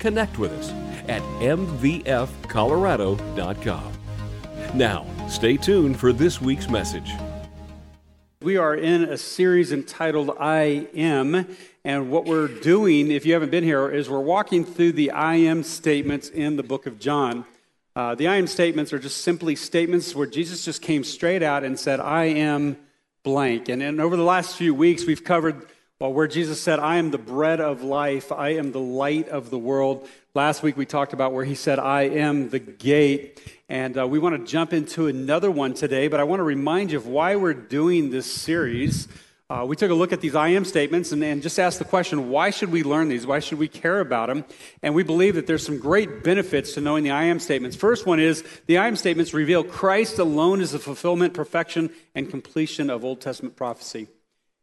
connect 0.00 0.38
with 0.38 0.52
us 0.52 0.70
at 1.08 1.22
mvfcolorado.com. 1.40 3.92
Now, 4.74 5.06
stay 5.28 5.56
tuned 5.56 5.98
for 5.98 6.12
this 6.12 6.40
week's 6.40 6.68
message. 6.68 7.10
We 8.42 8.56
are 8.56 8.74
in 8.74 9.04
a 9.04 9.18
series 9.18 9.70
entitled 9.70 10.30
I 10.40 10.88
Am, 10.94 11.46
and 11.84 12.10
what 12.10 12.24
we're 12.24 12.48
doing, 12.48 13.10
if 13.10 13.26
you 13.26 13.34
haven't 13.34 13.50
been 13.50 13.64
here, 13.64 13.90
is 13.90 14.08
we're 14.08 14.18
walking 14.18 14.64
through 14.64 14.92
the 14.92 15.10
I 15.10 15.34
Am 15.36 15.62
statements 15.62 16.30
in 16.30 16.56
the 16.56 16.62
book 16.62 16.86
of 16.86 16.98
John. 16.98 17.44
Uh, 17.94 18.14
the 18.14 18.28
I 18.28 18.36
Am 18.36 18.46
statements 18.46 18.94
are 18.94 18.98
just 18.98 19.18
simply 19.18 19.56
statements 19.56 20.14
where 20.14 20.26
Jesus 20.26 20.64
just 20.64 20.80
came 20.80 21.04
straight 21.04 21.42
out 21.42 21.64
and 21.64 21.78
said, 21.78 22.00
I 22.00 22.24
am 22.24 22.78
blank. 23.24 23.68
And, 23.68 23.82
and 23.82 24.00
over 24.00 24.16
the 24.16 24.22
last 24.22 24.56
few 24.56 24.74
weeks, 24.74 25.04
we've 25.04 25.24
covered 25.24 25.66
well, 26.00 26.14
where 26.14 26.26
Jesus 26.26 26.58
said, 26.58 26.78
I 26.78 26.96
am 26.96 27.10
the 27.10 27.18
bread 27.18 27.60
of 27.60 27.82
life, 27.82 28.32
I 28.32 28.54
am 28.54 28.72
the 28.72 28.80
light 28.80 29.28
of 29.28 29.50
the 29.50 29.58
world. 29.58 30.08
Last 30.34 30.62
week 30.62 30.78
we 30.78 30.86
talked 30.86 31.12
about 31.12 31.34
where 31.34 31.44
he 31.44 31.54
said, 31.54 31.78
I 31.78 32.04
am 32.04 32.48
the 32.48 32.58
gate. 32.58 33.38
And 33.68 33.98
uh, 33.98 34.08
we 34.08 34.18
want 34.18 34.34
to 34.34 34.50
jump 34.50 34.72
into 34.72 35.08
another 35.08 35.50
one 35.50 35.74
today, 35.74 36.08
but 36.08 36.18
I 36.18 36.24
want 36.24 36.40
to 36.40 36.44
remind 36.44 36.92
you 36.92 36.96
of 36.96 37.06
why 37.06 37.36
we're 37.36 37.52
doing 37.52 38.08
this 38.08 38.24
series. 38.24 39.08
Uh, 39.50 39.66
we 39.68 39.76
took 39.76 39.90
a 39.90 39.94
look 39.94 40.10
at 40.10 40.22
these 40.22 40.34
I 40.34 40.48
am 40.48 40.64
statements 40.64 41.12
and, 41.12 41.22
and 41.22 41.42
just 41.42 41.58
asked 41.58 41.78
the 41.78 41.84
question 41.84 42.30
why 42.30 42.48
should 42.48 42.72
we 42.72 42.82
learn 42.82 43.10
these? 43.10 43.26
Why 43.26 43.40
should 43.40 43.58
we 43.58 43.68
care 43.68 44.00
about 44.00 44.30
them? 44.30 44.46
And 44.82 44.94
we 44.94 45.02
believe 45.02 45.34
that 45.34 45.46
there's 45.46 45.66
some 45.66 45.78
great 45.78 46.24
benefits 46.24 46.72
to 46.74 46.80
knowing 46.80 47.04
the 47.04 47.10
I 47.10 47.24
am 47.24 47.38
statements. 47.40 47.76
First 47.76 48.06
one 48.06 48.20
is 48.20 48.42
the 48.64 48.78
I 48.78 48.88
am 48.88 48.96
statements 48.96 49.34
reveal 49.34 49.64
Christ 49.64 50.18
alone 50.18 50.62
is 50.62 50.72
the 50.72 50.78
fulfillment, 50.78 51.34
perfection, 51.34 51.90
and 52.14 52.30
completion 52.30 52.88
of 52.88 53.04
Old 53.04 53.20
Testament 53.20 53.54
prophecy. 53.54 54.08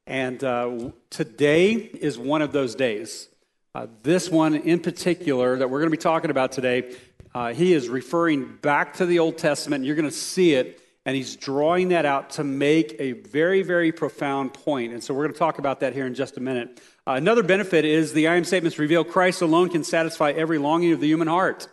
And 0.07 0.41
uh, 0.41 0.91
today 1.09 1.73
is 1.73 2.17
one 2.17 2.41
of 2.41 2.53
those 2.53 2.75
days. 2.75 3.27
Uh, 3.75 3.87
this 4.03 4.29
one 4.29 4.55
in 4.55 4.79
particular 4.79 5.57
that 5.57 5.69
we're 5.69 5.79
going 5.79 5.91
to 5.91 5.97
be 5.97 6.01
talking 6.01 6.31
about 6.31 6.53
today, 6.53 6.95
uh, 7.35 7.53
he 7.53 7.73
is 7.73 7.89
referring 7.89 8.55
back 8.61 8.93
to 8.95 9.05
the 9.05 9.19
Old 9.19 9.37
Testament. 9.37 9.81
And 9.81 9.85
you're 9.85 9.97
going 9.97 10.09
to 10.09 10.15
see 10.15 10.53
it, 10.53 10.79
and 11.05 11.13
he's 11.13 11.35
drawing 11.35 11.89
that 11.89 12.05
out 12.05 12.29
to 12.31 12.45
make 12.45 12.95
a 12.99 13.11
very, 13.11 13.63
very 13.63 13.91
profound 13.91 14.53
point. 14.53 14.93
And 14.93 15.03
so 15.03 15.13
we're 15.13 15.23
going 15.23 15.33
to 15.33 15.39
talk 15.39 15.59
about 15.59 15.81
that 15.81 15.93
here 15.93 16.07
in 16.07 16.15
just 16.15 16.37
a 16.37 16.39
minute. 16.39 16.81
Uh, 17.05 17.11
another 17.11 17.43
benefit 17.43 17.83
is 17.83 18.13
the 18.13 18.29
I 18.29 18.35
am 18.35 18.45
statements 18.45 18.79
reveal 18.79 19.03
Christ 19.03 19.41
alone 19.41 19.67
can 19.67 19.83
satisfy 19.83 20.31
every 20.31 20.57
longing 20.57 20.93
of 20.93 21.01
the 21.01 21.07
human 21.07 21.27
heart. 21.27 21.67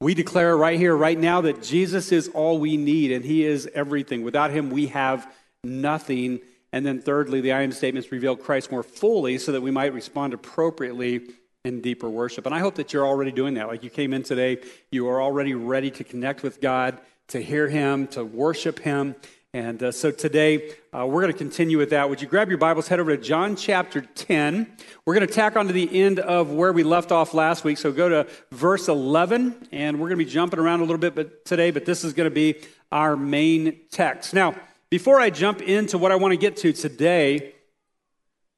We 0.00 0.14
declare 0.14 0.56
right 0.56 0.78
here, 0.78 0.96
right 0.96 1.18
now, 1.18 1.40
that 1.40 1.64
Jesus 1.64 2.12
is 2.12 2.28
all 2.28 2.58
we 2.58 2.76
need, 2.76 3.10
and 3.10 3.24
he 3.24 3.44
is 3.44 3.68
everything. 3.74 4.22
Without 4.22 4.52
him, 4.52 4.70
we 4.70 4.86
have 4.86 5.28
nothing. 5.64 6.38
And 6.72 6.84
then, 6.84 7.00
thirdly, 7.00 7.40
the 7.40 7.52
I 7.52 7.62
am 7.62 7.72
statements 7.72 8.12
reveal 8.12 8.36
Christ 8.36 8.70
more 8.70 8.82
fully 8.82 9.38
so 9.38 9.52
that 9.52 9.62
we 9.62 9.70
might 9.70 9.94
respond 9.94 10.34
appropriately 10.34 11.22
in 11.64 11.80
deeper 11.80 12.08
worship. 12.08 12.46
And 12.46 12.54
I 12.54 12.58
hope 12.58 12.74
that 12.76 12.92
you're 12.92 13.06
already 13.06 13.32
doing 13.32 13.54
that. 13.54 13.68
Like 13.68 13.82
you 13.82 13.90
came 13.90 14.12
in 14.12 14.22
today, 14.22 14.58
you 14.90 15.08
are 15.08 15.20
already 15.22 15.54
ready 15.54 15.90
to 15.92 16.04
connect 16.04 16.42
with 16.42 16.60
God, 16.60 16.98
to 17.28 17.40
hear 17.40 17.68
Him, 17.68 18.06
to 18.08 18.24
worship 18.24 18.78
Him. 18.80 19.14
And 19.54 19.82
uh, 19.82 19.92
so 19.92 20.10
today, 20.10 20.74
uh, 20.92 21.06
we're 21.06 21.22
going 21.22 21.32
to 21.32 21.38
continue 21.38 21.78
with 21.78 21.90
that. 21.90 22.10
Would 22.10 22.20
you 22.20 22.28
grab 22.28 22.50
your 22.50 22.58
Bibles, 22.58 22.86
head 22.86 23.00
over 23.00 23.16
to 23.16 23.22
John 23.22 23.56
chapter 23.56 24.02
10. 24.02 24.70
We're 25.06 25.14
going 25.14 25.26
to 25.26 25.32
tack 25.32 25.56
on 25.56 25.66
to 25.68 25.72
the 25.72 26.02
end 26.02 26.18
of 26.18 26.50
where 26.50 26.70
we 26.70 26.82
left 26.82 27.12
off 27.12 27.32
last 27.32 27.64
week. 27.64 27.78
So 27.78 27.90
go 27.90 28.10
to 28.10 28.26
verse 28.52 28.88
11, 28.88 29.68
and 29.72 29.98
we're 29.98 30.08
going 30.08 30.18
to 30.18 30.24
be 30.24 30.30
jumping 30.30 30.60
around 30.60 30.80
a 30.80 30.84
little 30.84 30.98
bit 30.98 31.14
but 31.14 31.46
today, 31.46 31.70
but 31.70 31.86
this 31.86 32.04
is 32.04 32.12
going 32.12 32.28
to 32.28 32.34
be 32.34 32.56
our 32.92 33.16
main 33.16 33.80
text. 33.90 34.34
Now, 34.34 34.54
before 34.90 35.20
I 35.20 35.30
jump 35.30 35.60
into 35.60 35.98
what 35.98 36.12
I 36.12 36.16
want 36.16 36.32
to 36.32 36.38
get 36.38 36.56
to 36.58 36.72
today, 36.72 37.54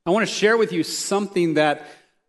I 0.06 0.10
want 0.10 0.26
to 0.26 0.32
share 0.32 0.56
with 0.56 0.72
you 0.72 0.82
something 0.82 1.54
that 1.54 1.80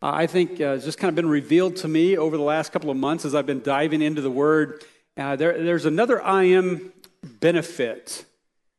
uh, 0.01 0.11
I 0.13 0.27
think 0.27 0.59
uh, 0.59 0.71
has 0.71 0.83
just 0.83 0.97
kind 0.97 1.09
of 1.09 1.15
been 1.15 1.29
revealed 1.29 1.75
to 1.77 1.87
me 1.87 2.17
over 2.17 2.35
the 2.35 2.43
last 2.43 2.71
couple 2.71 2.89
of 2.89 2.97
months 2.97 3.25
as 3.25 3.35
I've 3.35 3.45
been 3.45 3.61
diving 3.61 4.01
into 4.01 4.21
the 4.21 4.31
Word. 4.31 4.83
Uh, 5.15 5.35
there, 5.35 5.63
there's 5.63 5.85
another 5.85 6.21
I 6.21 6.45
am 6.45 6.91
benefit 7.23 8.25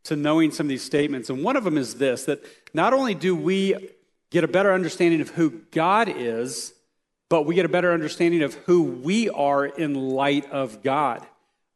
to 0.05 0.16
knowing 0.16 0.50
some 0.50 0.66
of 0.66 0.69
these 0.69 0.82
statements. 0.82 1.31
And 1.31 1.44
one 1.44 1.56
of 1.56 1.62
them 1.62 1.78
is 1.78 1.94
this 1.94 2.25
that 2.25 2.44
not 2.75 2.93
only 2.93 3.15
do 3.15 3.37
we 3.37 3.91
get 4.31 4.43
a 4.43 4.49
better 4.49 4.72
understanding 4.72 5.21
of 5.21 5.28
who 5.31 5.61
God 5.71 6.09
is, 6.09 6.72
but 7.28 7.47
we 7.47 7.55
get 7.55 7.65
a 7.65 7.69
better 7.69 7.93
understanding 7.93 8.43
of 8.43 8.55
who 8.55 8.82
we 8.82 9.31
are 9.31 9.65
in 9.65 9.94
light 9.94 10.50
of 10.50 10.82
God, 10.82 11.25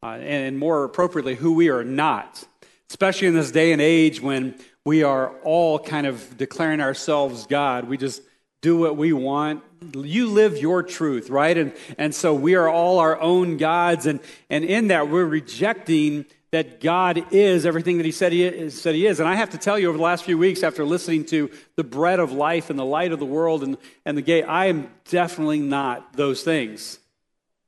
uh, 0.02 0.18
and 0.20 0.58
more 0.58 0.84
appropriately, 0.84 1.36
who 1.36 1.54
we 1.54 1.68
are 1.68 1.84
not 1.84 2.44
especially 2.90 3.28
in 3.28 3.34
this 3.34 3.50
day 3.50 3.72
and 3.72 3.82
age 3.82 4.20
when 4.20 4.54
we 4.84 5.02
are 5.02 5.30
all 5.42 5.78
kind 5.78 6.06
of 6.06 6.36
declaring 6.36 6.80
ourselves 6.80 7.46
God. 7.46 7.88
We 7.88 7.96
just 7.96 8.22
do 8.60 8.78
what 8.78 8.96
we 8.96 9.12
want. 9.12 9.62
You 9.94 10.28
live 10.28 10.58
your 10.58 10.82
truth, 10.82 11.28
right? 11.28 11.56
And, 11.56 11.72
and 11.98 12.14
so 12.14 12.34
we 12.34 12.54
are 12.54 12.68
all 12.68 12.98
our 12.98 13.20
own 13.20 13.56
gods. 13.56 14.06
And, 14.06 14.20
and 14.48 14.64
in 14.64 14.88
that, 14.88 15.08
we're 15.08 15.24
rejecting 15.24 16.24
that 16.52 16.80
God 16.80 17.32
is 17.32 17.66
everything 17.66 17.98
that 17.98 18.06
He 18.06 18.12
said 18.12 18.32
he, 18.32 18.44
is, 18.44 18.80
said 18.80 18.94
he 18.94 19.06
is. 19.06 19.20
And 19.20 19.28
I 19.28 19.34
have 19.34 19.50
to 19.50 19.58
tell 19.58 19.78
you, 19.78 19.88
over 19.88 19.98
the 19.98 20.04
last 20.04 20.24
few 20.24 20.38
weeks, 20.38 20.62
after 20.62 20.84
listening 20.84 21.24
to 21.26 21.50
the 21.74 21.84
bread 21.84 22.20
of 22.20 22.32
life 22.32 22.70
and 22.70 22.78
the 22.78 22.84
light 22.84 23.12
of 23.12 23.18
the 23.18 23.26
world 23.26 23.62
and, 23.62 23.76
and 24.04 24.16
the 24.16 24.22
gate, 24.22 24.44
I 24.44 24.66
am 24.66 24.90
definitely 25.08 25.60
not 25.60 26.14
those 26.14 26.42
things. 26.42 26.98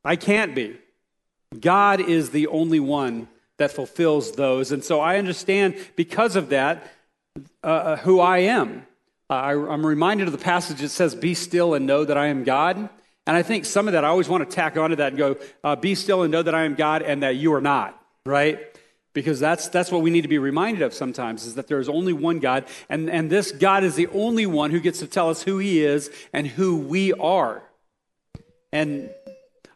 I 0.04 0.16
can't 0.16 0.54
be. 0.54 0.78
God 1.58 2.00
is 2.00 2.30
the 2.30 2.46
only 2.46 2.80
one 2.80 3.28
that 3.58 3.70
fulfills 3.70 4.32
those. 4.32 4.72
And 4.72 4.82
so 4.82 5.00
I 5.00 5.18
understand 5.18 5.76
because 5.96 6.36
of 6.36 6.48
that 6.48 6.90
uh, 7.62 7.66
uh, 7.66 7.96
who 7.98 8.20
I 8.20 8.38
am. 8.38 8.86
I, 9.30 9.52
am 9.52 9.84
reminded 9.84 10.26
of 10.26 10.32
the 10.32 10.38
passage 10.38 10.78
that 10.78 10.88
says, 10.88 11.14
Be 11.14 11.34
still 11.34 11.74
and 11.74 11.86
know 11.86 12.04
that 12.04 12.16
I 12.16 12.26
am 12.26 12.44
God. 12.44 12.76
And 13.26 13.36
I 13.36 13.42
think 13.42 13.66
some 13.66 13.86
of 13.86 13.92
that, 13.92 14.04
I 14.04 14.08
always 14.08 14.28
want 14.28 14.48
to 14.48 14.56
tack 14.56 14.76
onto 14.78 14.96
that 14.96 15.08
and 15.08 15.18
go, 15.18 15.36
uh, 15.62 15.76
Be 15.76 15.94
still 15.94 16.22
and 16.22 16.32
know 16.32 16.42
that 16.42 16.54
I 16.54 16.64
am 16.64 16.74
God 16.74 17.02
and 17.02 17.22
that 17.22 17.36
you 17.36 17.52
are 17.52 17.60
not, 17.60 18.00
right? 18.24 18.58
Because 19.12 19.38
that's, 19.40 19.68
that's 19.68 19.90
what 19.90 20.02
we 20.02 20.10
need 20.10 20.22
to 20.22 20.28
be 20.28 20.38
reminded 20.38 20.82
of 20.82 20.94
sometimes, 20.94 21.44
is 21.44 21.56
that 21.56 21.66
there 21.66 21.80
is 21.80 21.88
only 21.88 22.12
one 22.12 22.38
God. 22.38 22.64
And, 22.88 23.10
and 23.10 23.28
this 23.28 23.52
God 23.52 23.84
is 23.84 23.96
the 23.96 24.06
only 24.08 24.46
one 24.46 24.70
who 24.70 24.80
gets 24.80 25.00
to 25.00 25.06
tell 25.06 25.28
us 25.28 25.42
who 25.42 25.58
he 25.58 25.84
is 25.84 26.10
and 26.32 26.46
who 26.46 26.78
we 26.78 27.12
are. 27.12 27.62
And 28.72 29.10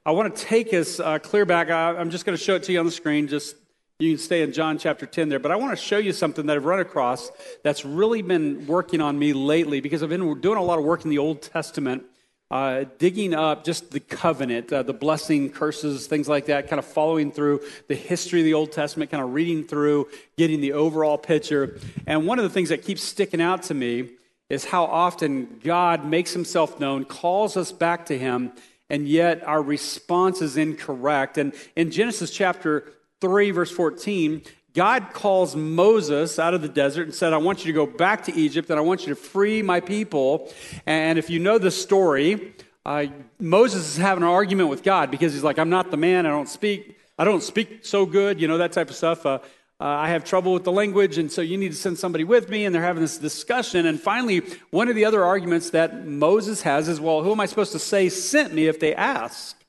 I 0.06 0.12
want 0.12 0.34
to 0.34 0.42
take 0.42 0.72
us 0.72 0.98
uh, 0.98 1.18
clear 1.18 1.44
back. 1.44 1.70
I, 1.70 1.90
I'm 1.96 2.10
just 2.10 2.24
going 2.24 2.36
to 2.36 2.42
show 2.42 2.54
it 2.54 2.62
to 2.64 2.72
you 2.72 2.78
on 2.78 2.86
the 2.86 2.92
screen. 2.92 3.28
Just 3.28 3.56
you 4.02 4.16
can 4.16 4.18
stay 4.18 4.42
in 4.42 4.52
John 4.52 4.78
chapter 4.78 5.06
10 5.06 5.28
there. 5.28 5.38
But 5.38 5.52
I 5.52 5.56
want 5.56 5.78
to 5.78 5.82
show 5.82 5.98
you 5.98 6.12
something 6.12 6.46
that 6.46 6.56
I've 6.56 6.64
run 6.64 6.80
across 6.80 7.30
that's 7.62 7.84
really 7.84 8.20
been 8.20 8.66
working 8.66 9.00
on 9.00 9.16
me 9.16 9.32
lately 9.32 9.80
because 9.80 10.02
I've 10.02 10.08
been 10.08 10.40
doing 10.40 10.58
a 10.58 10.62
lot 10.62 10.80
of 10.80 10.84
work 10.84 11.04
in 11.04 11.10
the 11.10 11.18
Old 11.18 11.40
Testament, 11.40 12.04
uh, 12.50 12.84
digging 12.98 13.32
up 13.32 13.62
just 13.62 13.92
the 13.92 14.00
covenant, 14.00 14.72
uh, 14.72 14.82
the 14.82 14.92
blessing, 14.92 15.50
curses, 15.50 16.08
things 16.08 16.28
like 16.28 16.46
that, 16.46 16.68
kind 16.68 16.80
of 16.80 16.84
following 16.84 17.30
through 17.30 17.60
the 17.86 17.94
history 17.94 18.40
of 18.40 18.44
the 18.44 18.54
Old 18.54 18.72
Testament, 18.72 19.08
kind 19.08 19.22
of 19.22 19.34
reading 19.34 19.62
through, 19.62 20.08
getting 20.36 20.60
the 20.60 20.72
overall 20.72 21.16
picture. 21.16 21.78
And 22.04 22.26
one 22.26 22.40
of 22.40 22.42
the 22.42 22.50
things 22.50 22.70
that 22.70 22.82
keeps 22.82 23.02
sticking 23.02 23.40
out 23.40 23.62
to 23.64 23.74
me 23.74 24.10
is 24.50 24.64
how 24.64 24.84
often 24.84 25.60
God 25.62 26.04
makes 26.04 26.32
himself 26.32 26.80
known, 26.80 27.04
calls 27.04 27.56
us 27.56 27.70
back 27.70 28.06
to 28.06 28.18
him, 28.18 28.50
and 28.90 29.06
yet 29.06 29.46
our 29.46 29.62
response 29.62 30.42
is 30.42 30.56
incorrect. 30.56 31.38
And 31.38 31.54
in 31.76 31.92
Genesis 31.92 32.32
chapter 32.32 32.92
3, 33.22 33.52
verse 33.52 33.70
14, 33.70 34.42
God 34.74 35.12
calls 35.12 35.54
Moses 35.54 36.38
out 36.38 36.54
of 36.54 36.60
the 36.60 36.68
desert 36.68 37.04
and 37.04 37.14
said, 37.14 37.32
I 37.32 37.36
want 37.36 37.64
you 37.64 37.72
to 37.72 37.76
go 37.76 37.86
back 37.86 38.24
to 38.24 38.34
Egypt 38.34 38.68
and 38.68 38.78
I 38.78 38.82
want 38.82 39.02
you 39.06 39.14
to 39.14 39.16
free 39.16 39.62
my 39.62 39.80
people. 39.80 40.52
And 40.86 41.18
if 41.18 41.30
you 41.30 41.38
know 41.38 41.56
the 41.56 41.70
story, 41.70 42.54
uh, 42.84 43.06
Moses 43.38 43.86
is 43.86 43.96
having 43.96 44.24
an 44.24 44.28
argument 44.28 44.70
with 44.70 44.82
God 44.82 45.10
because 45.10 45.32
he's 45.32 45.44
like, 45.44 45.58
I'm 45.58 45.70
not 45.70 45.90
the 45.90 45.96
man, 45.96 46.26
I 46.26 46.30
don't 46.30 46.48
speak, 46.48 46.98
I 47.16 47.24
don't 47.24 47.42
speak 47.42 47.84
so 47.86 48.04
good, 48.04 48.40
you 48.40 48.48
know, 48.48 48.58
that 48.58 48.72
type 48.72 48.90
of 48.90 48.96
stuff. 48.96 49.24
Uh, 49.24 49.38
uh, 49.80 49.84
I 49.84 50.08
have 50.08 50.24
trouble 50.24 50.52
with 50.52 50.64
the 50.64 50.72
language, 50.72 51.18
and 51.18 51.30
so 51.30 51.42
you 51.42 51.56
need 51.56 51.70
to 51.70 51.76
send 51.76 51.98
somebody 51.98 52.24
with 52.24 52.48
me. 52.48 52.64
And 52.64 52.74
they're 52.74 52.82
having 52.82 53.02
this 53.02 53.18
discussion. 53.18 53.86
And 53.86 54.00
finally, 54.00 54.42
one 54.70 54.88
of 54.88 54.94
the 54.94 55.04
other 55.04 55.24
arguments 55.24 55.70
that 55.70 56.06
Moses 56.06 56.62
has 56.62 56.88
is, 56.88 57.00
well, 57.00 57.22
who 57.22 57.32
am 57.32 57.40
I 57.40 57.46
supposed 57.46 57.72
to 57.72 57.80
say 57.80 58.08
sent 58.08 58.54
me 58.54 58.68
if 58.68 58.78
they 58.78 58.94
ask? 58.94 59.61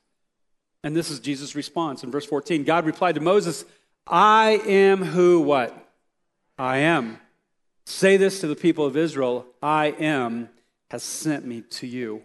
And 0.84 0.94
this 0.94 1.10
is 1.10 1.18
Jesus' 1.18 1.54
response 1.54 2.04
in 2.04 2.10
verse 2.10 2.26
14. 2.26 2.62
God 2.62 2.84
replied 2.84 3.14
to 3.14 3.20
Moses, 3.22 3.64
I 4.06 4.60
am 4.66 5.02
who 5.02 5.40
what? 5.40 5.74
I 6.58 6.76
am. 6.78 7.18
Say 7.86 8.18
this 8.18 8.40
to 8.40 8.46
the 8.46 8.54
people 8.54 8.84
of 8.84 8.96
Israel 8.96 9.46
I 9.62 9.86
am 9.86 10.50
has 10.90 11.02
sent 11.02 11.46
me 11.46 11.62
to 11.62 11.86
you. 11.86 12.22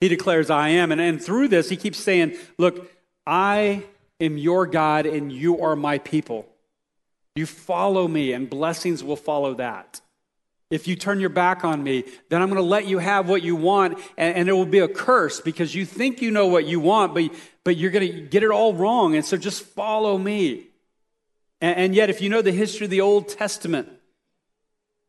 He 0.00 0.08
declares, 0.08 0.48
I 0.48 0.68
am. 0.70 0.92
And, 0.92 1.00
and 1.00 1.20
through 1.20 1.48
this, 1.48 1.68
he 1.68 1.76
keeps 1.76 1.98
saying, 1.98 2.36
Look, 2.56 2.88
I 3.26 3.82
am 4.20 4.38
your 4.38 4.66
God 4.66 5.04
and 5.04 5.32
you 5.32 5.60
are 5.60 5.74
my 5.74 5.98
people. 5.98 6.46
You 7.34 7.46
follow 7.46 8.08
me, 8.08 8.32
and 8.32 8.50
blessings 8.50 9.04
will 9.04 9.16
follow 9.16 9.54
that. 9.54 10.00
If 10.70 10.88
you 10.88 10.96
turn 10.96 11.20
your 11.20 11.30
back 11.30 11.64
on 11.64 11.82
me, 11.82 12.04
then 12.28 12.42
I'm 12.42 12.48
going 12.48 12.60
to 12.60 12.68
let 12.68 12.86
you 12.86 12.98
have 12.98 13.28
what 13.28 13.42
you 13.42 13.56
want, 13.56 13.98
and, 14.16 14.36
and, 14.36 14.48
it 14.48 14.52
will 14.52 14.66
be 14.66 14.80
a 14.80 14.88
curse 14.88 15.40
because 15.40 15.74
you 15.74 15.86
think 15.86 16.20
you 16.20 16.30
know 16.30 16.46
what 16.46 16.66
you 16.66 16.80
want, 16.80 17.14
but, 17.14 17.30
but 17.68 17.76
you're 17.76 17.90
going 17.90 18.10
to 18.10 18.20
get 18.22 18.42
it 18.42 18.50
all 18.50 18.72
wrong. 18.72 19.14
And 19.14 19.22
so 19.22 19.36
just 19.36 19.62
follow 19.62 20.16
me. 20.16 20.68
And, 21.60 21.76
and 21.76 21.94
yet, 21.94 22.08
if 22.08 22.22
you 22.22 22.30
know 22.30 22.40
the 22.40 22.50
history 22.50 22.86
of 22.86 22.90
the 22.90 23.02
Old 23.02 23.28
Testament, 23.28 23.90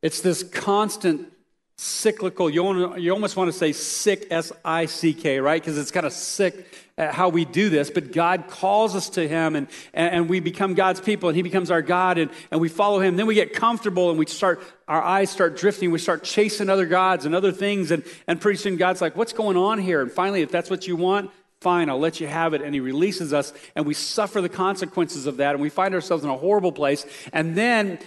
it's 0.02 0.20
this 0.20 0.44
constant 0.44 1.32
cyclical, 1.78 2.50
you, 2.50 2.98
you 2.98 3.14
almost 3.14 3.38
want 3.38 3.50
to 3.50 3.58
say 3.58 3.72
sick, 3.72 4.28
S 4.30 4.52
I 4.66 4.88
C 4.88 5.14
K, 5.14 5.40
right? 5.40 5.62
Because 5.62 5.78
it's 5.78 5.90
kind 5.90 6.06
of 6.06 6.12
sick 6.12 6.68
how 6.98 7.30
we 7.30 7.46
do 7.46 7.70
this, 7.70 7.90
but 7.90 8.12
God 8.12 8.50
calls 8.50 8.94
us 8.94 9.08
to 9.12 9.26
Him 9.26 9.56
and, 9.56 9.70
and 9.94 10.28
we 10.28 10.42
become 10.42 10.74
God's 10.74 11.00
people 11.00 11.30
and 11.30 11.36
He 11.38 11.42
becomes 11.42 11.72
our 11.72 11.82
God 11.82 12.18
and, 12.18 12.30
and 12.52 12.60
we 12.60 12.68
follow 12.68 13.00
Him. 13.00 13.16
Then 13.16 13.26
we 13.26 13.36
get 13.36 13.54
comfortable 13.54 14.10
and 14.10 14.20
we 14.20 14.26
start, 14.26 14.62
our 14.86 15.02
eyes 15.02 15.30
start 15.30 15.56
drifting. 15.56 15.92
We 15.92 16.00
start 16.00 16.26
chasing 16.26 16.70
other 16.70 16.86
gods 16.86 17.26
and 17.26 17.34
other 17.34 17.54
things. 17.54 17.92
And, 17.92 18.04
and 18.28 18.42
pretty 18.42 18.58
soon 18.58 18.76
God's 18.76 19.00
like, 19.00 19.16
what's 19.16 19.32
going 19.32 19.56
on 19.56 19.80
here? 19.80 20.02
And 20.02 20.12
finally, 20.12 20.42
if 20.42 20.52
that's 20.52 20.70
what 20.70 20.88
you 20.88 20.98
want, 20.98 21.32
fine, 21.62 21.90
I'll 21.90 22.00
let 22.00 22.20
you 22.20 22.28
have 22.28 22.54
it. 22.54 22.62
And 22.62 22.74
He 22.74 22.80
releases 22.80 23.34
us 23.34 23.54
and 23.76 23.86
we 23.86 23.94
suffer 23.94 24.42
the 24.42 24.50
consequences 24.50 25.26
of 25.26 25.38
that 25.38 25.56
and 25.56 25.62
we 25.62 25.70
find 25.70 25.94
ourselves 25.94 26.24
in 26.24 26.30
a 26.30 26.38
horrible 26.38 26.72
place. 26.72 27.06
And 27.34 27.56
then 27.56 28.00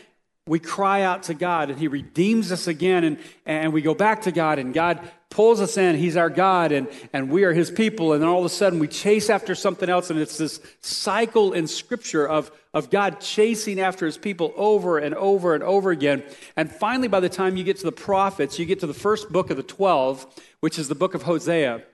we 0.46 0.58
cry 0.58 1.02
out 1.02 1.24
to 1.24 1.34
God 1.34 1.70
and 1.70 1.78
He 1.78 1.88
redeems 1.88 2.50
us 2.50 2.66
again, 2.66 3.04
and, 3.04 3.18
and 3.46 3.72
we 3.72 3.80
go 3.80 3.94
back 3.94 4.22
to 4.22 4.32
God, 4.32 4.58
and 4.58 4.74
God 4.74 5.00
pulls 5.30 5.60
us 5.60 5.76
in. 5.76 5.96
He's 5.96 6.16
our 6.16 6.28
God, 6.28 6.72
and, 6.72 6.88
and 7.12 7.30
we 7.30 7.44
are 7.44 7.52
His 7.52 7.70
people. 7.70 8.12
And 8.12 8.20
then 8.20 8.28
all 8.28 8.40
of 8.40 8.44
a 8.44 8.48
sudden, 8.48 8.80
we 8.80 8.88
chase 8.88 9.30
after 9.30 9.54
something 9.54 9.88
else, 9.88 10.10
and 10.10 10.18
it's 10.18 10.38
this 10.38 10.60
cycle 10.80 11.52
in 11.52 11.68
Scripture 11.68 12.28
of, 12.28 12.50
of 12.74 12.90
God 12.90 13.20
chasing 13.20 13.78
after 13.78 14.04
His 14.04 14.18
people 14.18 14.52
over 14.56 14.98
and 14.98 15.14
over 15.14 15.54
and 15.54 15.62
over 15.62 15.92
again. 15.92 16.24
And 16.56 16.70
finally, 16.70 17.08
by 17.08 17.20
the 17.20 17.28
time 17.28 17.56
you 17.56 17.62
get 17.62 17.76
to 17.78 17.84
the 17.84 17.92
prophets, 17.92 18.58
you 18.58 18.66
get 18.66 18.80
to 18.80 18.88
the 18.88 18.94
first 18.94 19.30
book 19.30 19.50
of 19.50 19.56
the 19.56 19.62
12, 19.62 20.26
which 20.58 20.76
is 20.76 20.88
the 20.88 20.96
book 20.96 21.14
of 21.14 21.22
Hosea. 21.22 21.84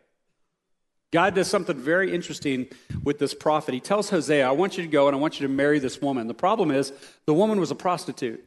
God 1.11 1.35
does 1.35 1.49
something 1.49 1.77
very 1.77 2.15
interesting 2.15 2.69
with 3.03 3.19
this 3.19 3.33
prophet. 3.33 3.73
He 3.73 3.81
tells 3.81 4.11
Hosea, 4.11 4.47
I 4.47 4.53
want 4.53 4.77
you 4.77 4.83
to 4.83 4.91
go 4.91 5.09
and 5.09 5.17
I 5.17 5.19
want 5.19 5.41
you 5.41 5.47
to 5.47 5.53
marry 5.53 5.79
this 5.79 6.03
woman. 6.03 6.27
The 6.27 6.35
problem 6.35 6.71
is, 6.71 6.93
the 7.25 7.35
woman 7.35 7.59
was 7.59 7.71
a 7.71 7.75
prostitute. 7.75 8.45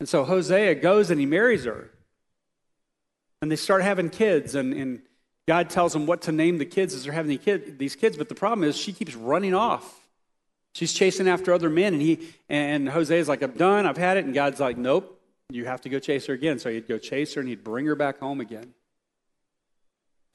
And 0.00 0.08
so 0.08 0.24
Hosea 0.24 0.74
goes 0.76 1.10
and 1.10 1.20
he 1.20 1.26
marries 1.26 1.64
her. 1.64 1.90
And 3.40 3.50
they 3.50 3.56
start 3.56 3.82
having 3.82 4.08
kids, 4.08 4.54
and, 4.54 4.72
and 4.72 5.02
God 5.46 5.68
tells 5.68 5.92
them 5.92 6.06
what 6.06 6.22
to 6.22 6.32
name 6.32 6.56
the 6.58 6.64
kids 6.64 6.94
as 6.94 7.04
they're 7.04 7.12
having 7.12 7.38
these 7.76 7.94
kids. 7.94 8.16
But 8.16 8.30
the 8.30 8.34
problem 8.34 8.66
is, 8.66 8.74
she 8.74 8.92
keeps 8.92 9.14
running 9.14 9.54
off. 9.54 10.00
She's 10.74 10.94
chasing 10.94 11.28
after 11.28 11.52
other 11.52 11.68
men, 11.68 11.92
and 11.92 12.02
he 12.02 12.30
and 12.48 12.88
Hosea's 12.88 13.28
like, 13.28 13.42
"I'm 13.42 13.52
done. 13.52 13.86
I've 13.86 13.98
had 13.98 14.16
it." 14.16 14.24
And 14.24 14.32
God's 14.32 14.60
like, 14.60 14.78
"Nope, 14.78 15.20
you 15.50 15.66
have 15.66 15.82
to 15.82 15.88
go 15.90 15.98
chase 15.98 16.26
her 16.26 16.34
again." 16.34 16.58
So 16.58 16.70
he'd 16.70 16.88
go 16.88 16.96
chase 16.96 17.34
her, 17.34 17.40
and 17.40 17.48
he'd 17.48 17.62
bring 17.62 17.84
her 17.86 17.94
back 17.94 18.18
home 18.18 18.40
again. 18.40 18.72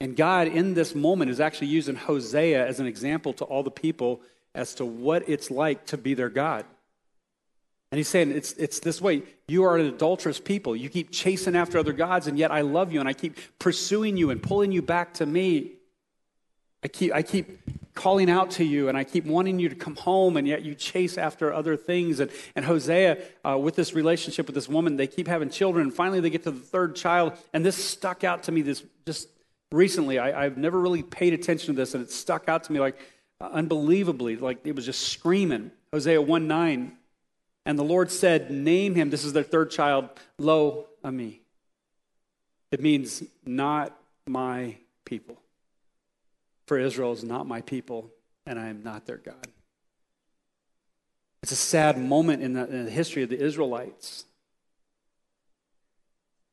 And 0.00 0.16
God, 0.16 0.48
in 0.48 0.74
this 0.74 0.94
moment, 0.94 1.30
is 1.30 1.40
actually 1.40 1.66
using 1.68 1.94
Hosea 1.94 2.66
as 2.66 2.80
an 2.80 2.86
example 2.86 3.34
to 3.34 3.44
all 3.44 3.62
the 3.62 3.70
people 3.70 4.22
as 4.54 4.74
to 4.76 4.84
what 4.84 5.28
it's 5.28 5.50
like 5.50 5.86
to 5.86 5.98
be 5.98 6.14
their 6.14 6.30
God. 6.30 6.64
And 7.92 7.98
he's 7.98 8.08
saying, 8.08 8.30
it's, 8.30 8.52
it's 8.52 8.80
this 8.80 9.00
way. 9.00 9.22
You 9.48 9.64
are 9.64 9.76
an 9.76 9.86
adulterous 9.86 10.38
people. 10.38 10.76
You 10.76 10.88
keep 10.88 11.10
chasing 11.10 11.56
after 11.56 11.76
other 11.76 11.92
gods, 11.92 12.28
and 12.28 12.38
yet 12.38 12.50
I 12.50 12.60
love 12.60 12.92
you, 12.92 13.00
and 13.00 13.08
I 13.08 13.12
keep 13.12 13.36
pursuing 13.58 14.16
you 14.16 14.30
and 14.30 14.42
pulling 14.42 14.72
you 14.72 14.80
back 14.80 15.14
to 15.14 15.26
me. 15.26 15.72
I 16.82 16.88
keep, 16.88 17.12
I 17.12 17.22
keep 17.22 17.58
calling 17.94 18.30
out 18.30 18.52
to 18.52 18.64
you, 18.64 18.88
and 18.88 18.96
I 18.96 19.04
keep 19.04 19.26
wanting 19.26 19.58
you 19.58 19.68
to 19.68 19.74
come 19.74 19.96
home, 19.96 20.36
and 20.36 20.46
yet 20.46 20.64
you 20.64 20.74
chase 20.74 21.18
after 21.18 21.52
other 21.52 21.76
things. 21.76 22.20
And, 22.20 22.30
and 22.54 22.64
Hosea, 22.64 23.18
uh, 23.44 23.58
with 23.58 23.74
this 23.74 23.92
relationship 23.92 24.46
with 24.46 24.54
this 24.54 24.68
woman, 24.68 24.96
they 24.96 25.08
keep 25.08 25.26
having 25.26 25.50
children, 25.50 25.88
and 25.88 25.94
finally 25.94 26.20
they 26.20 26.30
get 26.30 26.44
to 26.44 26.52
the 26.52 26.60
third 26.60 26.94
child, 26.94 27.32
and 27.52 27.66
this 27.66 27.76
stuck 27.76 28.22
out 28.24 28.44
to 28.44 28.52
me 28.52 28.62
this 28.62 28.84
just 29.04 29.28
recently. 29.72 30.18
I, 30.18 30.44
have 30.44 30.56
never 30.56 30.78
really 30.78 31.02
paid 31.02 31.32
attention 31.32 31.74
to 31.74 31.80
this, 31.80 31.94
and 31.94 32.02
it 32.02 32.10
stuck 32.10 32.48
out 32.48 32.64
to 32.64 32.72
me 32.72 32.80
like 32.80 32.98
uh, 33.40 33.48
unbelievably, 33.52 34.36
like 34.36 34.60
it 34.64 34.74
was 34.74 34.84
just 34.84 35.08
screaming. 35.08 35.70
Hosea 35.92 36.20
1 36.20 36.46
9. 36.46 36.96
And 37.66 37.78
the 37.78 37.84
Lord 37.84 38.10
said, 38.10 38.50
Name 38.50 38.94
him, 38.94 39.10
this 39.10 39.24
is 39.24 39.32
their 39.32 39.42
third 39.42 39.70
child, 39.70 40.08
Lo 40.38 40.86
Ami. 41.04 41.40
It 42.70 42.80
means 42.80 43.22
not 43.44 43.96
my 44.26 44.76
people. 45.04 45.40
For 46.66 46.78
Israel 46.78 47.12
is 47.12 47.24
not 47.24 47.46
my 47.46 47.60
people, 47.60 48.10
and 48.46 48.58
I 48.58 48.68
am 48.68 48.82
not 48.82 49.06
their 49.06 49.16
God. 49.16 49.46
It's 51.42 51.52
a 51.52 51.56
sad 51.56 51.98
moment 51.98 52.42
in 52.42 52.52
the, 52.52 52.66
in 52.66 52.84
the 52.84 52.90
history 52.90 53.22
of 53.22 53.28
the 53.28 53.42
Israelites. 53.42 54.24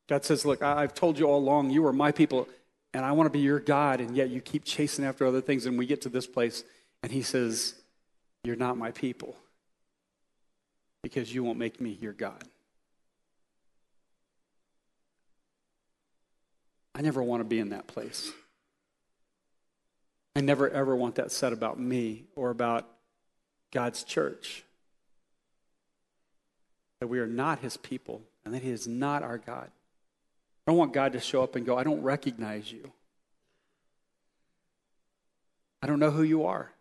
God 0.08 0.24
says, 0.24 0.46
Look, 0.46 0.64
I've 0.64 0.94
told 0.94 1.20
you 1.20 1.26
all 1.26 1.40
along, 1.40 1.72
you 1.72 1.86
are 1.86 1.94
my 1.94 2.12
people 2.12 2.48
and 2.94 3.06
I 3.06 3.12
want 3.12 3.28
to 3.28 3.32
be 3.32 3.40
your 3.40 3.60
God, 3.60 4.02
and 4.02 4.16
yet 4.16 4.30
you 4.30 4.42
keep 4.42 4.64
chasing 4.64 5.06
after 5.06 5.26
other 5.26 5.42
things. 5.42 5.66
And 5.66 5.78
we 5.78 5.86
get 5.86 6.02
to 6.02 6.10
this 6.10 6.28
place, 6.28 6.64
and 7.04 7.12
he 7.12 7.22
says, 7.22 7.76
You're 8.44 8.56
not 8.56 8.78
my 8.78 8.92
people 8.92 9.36
because 11.04 11.34
you 11.34 11.44
won't 11.44 11.60
make 11.60 11.80
me 11.80 11.98
your 12.02 12.14
God. 12.14 12.44
I 16.96 17.02
never 17.02 17.22
want 17.22 17.42
to 17.42 17.46
be 17.46 17.60
in 17.60 17.70
that 17.70 17.88
place. 17.88 18.32
I 20.36 20.42
never 20.42 20.70
ever 20.70 20.96
want 20.96 21.16
that 21.16 21.32
said 21.32 21.54
about 21.54 21.80
me 21.80 22.26
or 22.36 22.50
about 22.50 22.88
God's 23.72 24.04
church. 24.04 24.64
That 27.00 27.08
we 27.08 27.20
are 27.20 27.28
not 27.28 27.60
his 27.60 27.78
people 27.78 28.22
and 28.44 28.54
that 28.54 28.64
he 28.64 28.72
is 28.72 28.88
not 28.88 29.24
our 29.24 29.38
God. 29.38 29.70
I 30.68 30.72
don't 30.72 30.78
want 30.78 30.92
God 30.92 31.14
to 31.14 31.22
show 31.22 31.44
up 31.44 31.56
and 31.56 31.66
go, 31.66 31.78
I 31.78 31.84
don't 31.86 32.02
recognize 32.02 32.70
you. 32.70 32.92
I 35.82 35.88
don't 35.88 36.00
know 36.00 36.12
who 36.12 36.24
you 36.24 36.46
are. 36.46 36.74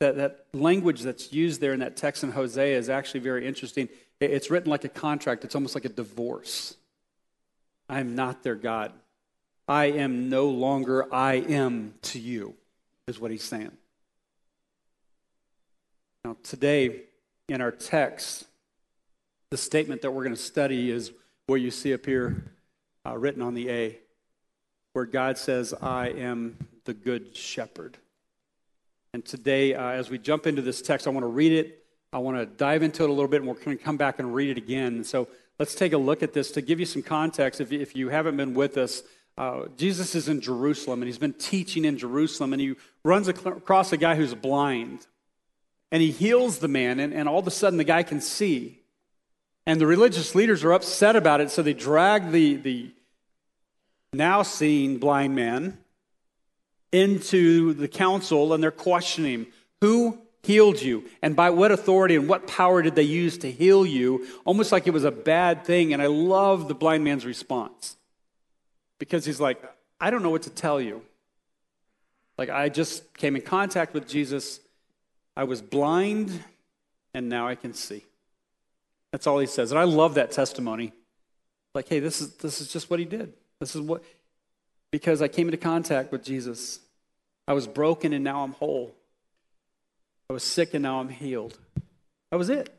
That, 0.00 0.16
that 0.16 0.46
language 0.52 1.02
that's 1.02 1.32
used 1.32 1.60
there 1.60 1.72
in 1.72 1.78
that 1.78 1.96
text 1.96 2.24
in 2.24 2.32
Hosea 2.32 2.76
is 2.76 2.88
actually 2.88 3.20
very 3.20 3.46
interesting. 3.46 3.88
It's 4.20 4.50
written 4.50 4.70
like 4.70 4.84
a 4.84 4.88
contract, 4.88 5.44
it's 5.44 5.54
almost 5.54 5.76
like 5.76 5.84
a 5.84 5.88
divorce. 5.88 6.74
I 7.88 8.00
am 8.00 8.16
not 8.16 8.42
their 8.42 8.56
God. 8.56 8.92
I 9.68 9.86
am 9.86 10.28
no 10.28 10.48
longer 10.48 11.12
I 11.14 11.34
am 11.34 11.94
to 12.02 12.18
you, 12.18 12.54
is 13.06 13.20
what 13.20 13.30
he's 13.30 13.44
saying. 13.44 13.70
Now, 16.24 16.36
today 16.42 17.02
in 17.48 17.60
our 17.60 17.70
text, 17.70 18.46
the 19.54 19.58
statement 19.58 20.02
that 20.02 20.10
we're 20.10 20.24
going 20.24 20.34
to 20.34 20.42
study 20.42 20.90
is 20.90 21.12
what 21.46 21.60
you 21.60 21.70
see 21.70 21.94
up 21.94 22.04
here 22.04 22.42
uh, 23.06 23.16
written 23.16 23.40
on 23.40 23.54
the 23.54 23.70
A, 23.70 23.96
where 24.94 25.04
God 25.04 25.38
says, 25.38 25.72
I 25.80 26.08
am 26.08 26.56
the 26.86 26.92
good 26.92 27.36
shepherd. 27.36 27.96
And 29.12 29.24
today, 29.24 29.72
uh, 29.74 29.90
as 29.90 30.10
we 30.10 30.18
jump 30.18 30.48
into 30.48 30.60
this 30.60 30.82
text, 30.82 31.06
I 31.06 31.10
want 31.10 31.22
to 31.22 31.28
read 31.28 31.52
it. 31.52 31.84
I 32.12 32.18
want 32.18 32.36
to 32.36 32.46
dive 32.46 32.82
into 32.82 33.04
it 33.04 33.10
a 33.10 33.12
little 33.12 33.28
bit, 33.28 33.42
and 33.42 33.48
we're 33.48 33.54
going 33.54 33.78
to 33.78 33.84
come 33.84 33.96
back 33.96 34.18
and 34.18 34.34
read 34.34 34.50
it 34.50 34.58
again. 34.58 35.04
So 35.04 35.28
let's 35.60 35.76
take 35.76 35.92
a 35.92 35.98
look 35.98 36.24
at 36.24 36.32
this 36.32 36.50
to 36.50 36.60
give 36.60 36.80
you 36.80 36.86
some 36.86 37.02
context. 37.02 37.60
If 37.60 37.70
you, 37.70 37.78
if 37.78 37.94
you 37.94 38.08
haven't 38.08 38.36
been 38.36 38.54
with 38.54 38.76
us, 38.76 39.04
uh, 39.38 39.66
Jesus 39.76 40.16
is 40.16 40.28
in 40.28 40.40
Jerusalem, 40.40 41.00
and 41.00 41.06
he's 41.06 41.16
been 41.16 41.32
teaching 41.32 41.84
in 41.84 41.96
Jerusalem, 41.96 42.54
and 42.54 42.60
he 42.60 42.74
runs 43.04 43.28
across 43.28 43.92
a 43.92 43.96
guy 43.96 44.16
who's 44.16 44.34
blind. 44.34 45.06
And 45.92 46.02
he 46.02 46.10
heals 46.10 46.58
the 46.58 46.66
man, 46.66 46.98
and, 46.98 47.14
and 47.14 47.28
all 47.28 47.38
of 47.38 47.46
a 47.46 47.52
sudden 47.52 47.76
the 47.76 47.84
guy 47.84 48.02
can 48.02 48.20
see. 48.20 48.80
And 49.66 49.80
the 49.80 49.86
religious 49.86 50.34
leaders 50.34 50.62
are 50.62 50.72
upset 50.72 51.16
about 51.16 51.40
it, 51.40 51.50
so 51.50 51.62
they 51.62 51.72
drag 51.72 52.30
the, 52.30 52.56
the 52.56 52.90
now 54.12 54.42
seeing 54.42 54.98
blind 54.98 55.34
man 55.34 55.78
into 56.92 57.74
the 57.74 57.88
council 57.88 58.52
and 58.52 58.62
they're 58.62 58.70
questioning 58.70 59.46
who 59.80 60.18
healed 60.42 60.80
you 60.80 61.04
and 61.22 61.34
by 61.34 61.50
what 61.50 61.72
authority 61.72 62.14
and 62.14 62.28
what 62.28 62.46
power 62.46 62.82
did 62.82 62.94
they 62.94 63.02
use 63.02 63.38
to 63.38 63.50
heal 63.50 63.84
you, 63.84 64.26
almost 64.44 64.70
like 64.70 64.86
it 64.86 64.92
was 64.92 65.04
a 65.04 65.10
bad 65.10 65.64
thing. 65.64 65.92
And 65.92 66.00
I 66.00 66.06
love 66.06 66.68
the 66.68 66.74
blind 66.74 67.02
man's 67.02 67.26
response 67.26 67.96
because 68.98 69.24
he's 69.24 69.40
like, 69.40 69.62
I 70.00 70.10
don't 70.10 70.22
know 70.22 70.30
what 70.30 70.42
to 70.42 70.50
tell 70.50 70.80
you. 70.80 71.02
Like, 72.36 72.50
I 72.50 72.68
just 72.68 73.14
came 73.14 73.36
in 73.36 73.42
contact 73.42 73.94
with 73.94 74.08
Jesus, 74.08 74.60
I 75.36 75.44
was 75.44 75.62
blind, 75.62 76.42
and 77.14 77.28
now 77.28 77.46
I 77.46 77.54
can 77.54 77.74
see. 77.74 78.04
That's 79.14 79.28
all 79.28 79.38
he 79.38 79.46
says. 79.46 79.70
And 79.70 79.78
I 79.78 79.84
love 79.84 80.14
that 80.14 80.32
testimony. 80.32 80.92
Like, 81.72 81.88
hey, 81.88 82.00
this 82.00 82.20
is, 82.20 82.34
this 82.34 82.60
is 82.60 82.72
just 82.72 82.90
what 82.90 82.98
he 82.98 83.04
did. 83.04 83.32
This 83.60 83.76
is 83.76 83.80
what, 83.80 84.02
because 84.90 85.22
I 85.22 85.28
came 85.28 85.46
into 85.46 85.56
contact 85.56 86.10
with 86.10 86.24
Jesus. 86.24 86.80
I 87.46 87.52
was 87.52 87.68
broken 87.68 88.12
and 88.12 88.24
now 88.24 88.42
I'm 88.42 88.54
whole. 88.54 88.92
I 90.28 90.32
was 90.32 90.42
sick 90.42 90.74
and 90.74 90.82
now 90.82 90.98
I'm 90.98 91.10
healed. 91.10 91.56
That 92.32 92.38
was 92.38 92.50
it. 92.50 92.76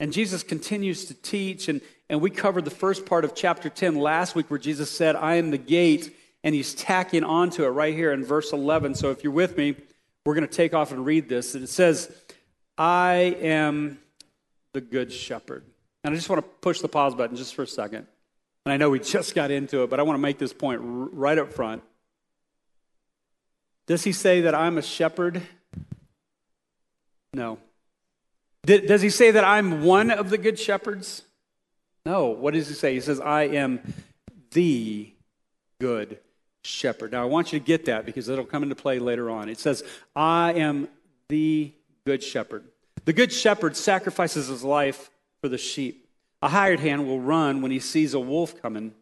And 0.00 0.10
Jesus 0.10 0.42
continues 0.42 1.04
to 1.04 1.12
teach, 1.12 1.68
and, 1.68 1.82
And 2.08 2.22
we 2.22 2.30
covered 2.30 2.64
the 2.64 2.70
first 2.70 3.04
part 3.04 3.26
of 3.26 3.34
chapter 3.34 3.68
10 3.68 3.96
last 3.96 4.34
week 4.34 4.50
where 4.50 4.58
Jesus 4.58 4.90
said, 4.90 5.16
I 5.16 5.34
am 5.34 5.50
the 5.50 5.58
gate. 5.58 6.16
And 6.42 6.54
he's 6.54 6.74
tacking 6.74 7.24
onto 7.24 7.62
it 7.66 7.68
right 7.68 7.92
here 7.92 8.10
in 8.10 8.24
verse 8.24 8.54
11. 8.54 8.94
So 8.94 9.10
if 9.10 9.22
you're 9.22 9.34
with 9.34 9.58
me, 9.58 9.76
we're 10.24 10.34
going 10.34 10.48
to 10.48 10.54
take 10.54 10.72
off 10.72 10.92
and 10.92 11.04
read 11.04 11.28
this. 11.28 11.54
And 11.54 11.62
it 11.62 11.68
says, 11.68 12.10
I 12.78 13.36
am 13.42 13.98
the 14.76 14.80
good 14.82 15.10
shepherd. 15.10 15.64
And 16.04 16.12
I 16.12 16.16
just 16.16 16.28
want 16.28 16.44
to 16.44 16.48
push 16.60 16.80
the 16.80 16.88
pause 16.88 17.14
button 17.14 17.34
just 17.34 17.54
for 17.54 17.62
a 17.62 17.66
second. 17.66 18.06
And 18.66 18.72
I 18.72 18.76
know 18.76 18.90
we 18.90 19.00
just 19.00 19.34
got 19.34 19.50
into 19.50 19.82
it, 19.82 19.90
but 19.90 19.98
I 19.98 20.02
want 20.02 20.18
to 20.18 20.20
make 20.20 20.36
this 20.38 20.52
point 20.52 20.80
right 20.82 21.38
up 21.38 21.50
front. 21.54 21.82
Does 23.86 24.04
he 24.04 24.12
say 24.12 24.42
that 24.42 24.54
I'm 24.54 24.76
a 24.76 24.82
shepherd? 24.82 25.40
No. 27.32 27.58
Does 28.64 29.00
he 29.00 29.08
say 29.08 29.30
that 29.30 29.44
I'm 29.44 29.82
one 29.82 30.10
of 30.10 30.28
the 30.28 30.36
good 30.36 30.58
shepherds? 30.58 31.22
No. 32.04 32.26
What 32.26 32.52
does 32.52 32.68
he 32.68 32.74
say? 32.74 32.92
He 32.92 33.00
says, 33.00 33.18
I 33.18 33.44
am 33.44 33.94
the 34.50 35.10
good 35.80 36.18
shepherd. 36.64 37.12
Now, 37.12 37.22
I 37.22 37.26
want 37.26 37.50
you 37.50 37.58
to 37.58 37.64
get 37.64 37.86
that 37.86 38.04
because 38.04 38.28
it'll 38.28 38.44
come 38.44 38.62
into 38.62 38.74
play 38.74 38.98
later 38.98 39.30
on. 39.30 39.48
It 39.48 39.58
says, 39.58 39.82
I 40.14 40.52
am 40.52 40.88
the 41.28 41.72
good 42.04 42.22
shepherd. 42.22 42.64
The 43.06 43.12
good 43.12 43.32
shepherd 43.32 43.76
sacrifices 43.76 44.48
his 44.48 44.62
life 44.62 45.10
for 45.40 45.48
the 45.48 45.58
sheep. 45.58 46.08
A 46.42 46.48
hired 46.48 46.80
hand 46.80 47.06
will 47.06 47.20
run 47.20 47.62
when 47.62 47.70
he 47.70 47.78
sees 47.78 48.14
a 48.14 48.20
wolf 48.20 48.60
coming. 48.60 48.92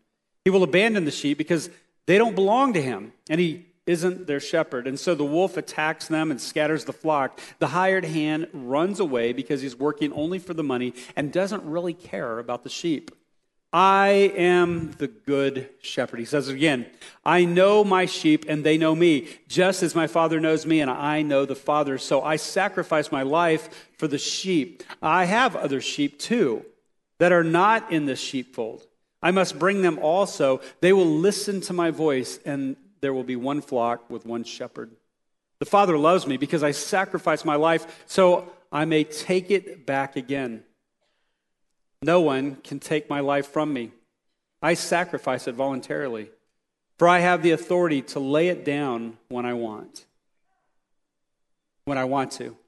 He 0.45 0.51
will 0.51 0.63
abandon 0.63 1.07
the 1.07 1.11
sheep 1.11 1.39
because 1.39 1.71
they 2.07 2.19
don't 2.19 2.35
belong 2.35 2.75
to 2.75 2.83
him, 2.83 3.15
and 3.29 3.41
he 3.41 3.67
isn't 3.87 4.27
their 4.27 4.41
shepherd. 4.41 4.87
And 4.87 5.01
so 5.01 5.15
the 5.15 5.25
wolf 5.25 5.57
attacks 5.57 6.09
them 6.09 6.31
and 6.31 6.41
scatters 6.41 6.85
the 6.85 6.93
flock. 6.93 7.41
The 7.59 7.69
hired 7.69 8.05
hand 8.05 8.49
runs 8.53 9.01
away 9.01 9.33
because 9.33 9.63
he's 9.63 9.77
working 9.77 10.13
only 10.13 10.39
for 10.39 10.55
the 10.55 10.63
money 10.63 10.95
and 11.17 11.33
doesn't 11.33 11.65
really 11.65 11.95
care 11.95 12.39
about 12.39 12.63
the 12.63 12.71
sheep. 12.71 13.11
I 13.75 14.33
am 14.37 14.93
the 14.99 15.09
good 15.09 15.69
shepherd. 15.83 16.21
He 16.21 16.27
says 16.27 16.49
it 16.49 16.55
again 16.55 16.87
I 17.25 17.45
know 17.45 17.83
my 17.83 18.07
sheep 18.07 18.45
and 18.49 18.63
they 18.63 18.79
know 18.79 18.95
me, 18.95 19.27
just 19.49 19.83
as 19.83 19.97
my 19.97 20.07
Father 20.07 20.39
knows 20.39 20.65
me 20.65 20.81
and 20.81 20.89
I 20.89 21.23
know 21.23 21.45
the 21.45 21.57
Father. 21.57 21.99
So 21.99 22.23
I 22.23 22.37
sacrifice 22.37 23.11
my 23.11 23.23
life 23.23 23.91
for 23.99 24.07
the 24.07 24.17
sheep. 24.17 24.85
I 25.03 25.25
have 25.25 25.57
other 25.57 25.81
sheep 25.81 26.21
too 26.21 26.65
that 27.19 27.33
are 27.33 27.43
not 27.43 27.91
in 27.91 28.07
the 28.07 28.15
sheepfold. 28.15 28.87
I 29.21 29.33
must 29.33 29.59
bring 29.59 29.83
them 29.83 29.99
also. 29.99 30.61
They 30.81 30.93
will 30.93 31.07
listen 31.07 31.61
to 31.63 31.73
my 31.73 31.91
voice, 31.91 32.39
and 32.45 32.77
there 33.01 33.15
will 33.15 33.25
be 33.25 33.37
one 33.37 33.61
flock 33.61 34.09
with 34.09 34.25
one 34.25 34.45
shepherd. 34.45 34.93
The 35.59 35.67
Father 35.67 35.99
loves 35.99 36.29
me 36.29 36.37
because 36.37 36.63
I 36.63 36.71
sacrifice 36.71 37.45
my 37.45 37.57
life 37.57 38.05
so 38.07 38.53
I 38.71 38.85
may 38.85 39.03
take 39.03 39.51
it 39.51 39.85
back 39.85 40.15
again. 40.15 40.63
No 42.05 42.21
one 42.21 42.57
can 42.57 42.81
take 42.81 43.09
my 43.09 43.21
life 43.21 43.47
from 43.47 43.73
me. 43.73 43.91
I 44.61 44.75
sacrifice 44.75 45.49
it 45.49 45.55
voluntarily, 45.55 46.29
for 46.99 47.09
I 47.09 47.21
have 47.21 47.43
the 47.43 47.53
authority 47.53 48.03
to 48.03 48.21
lay 48.21 48.49
it 48.49 48.63
down 48.63 49.17
when 49.29 49.47
I 49.47 49.55
want, 49.55 50.05
when 51.87 51.97
I 51.97 52.05
want 52.05 52.33
to, 52.33 52.59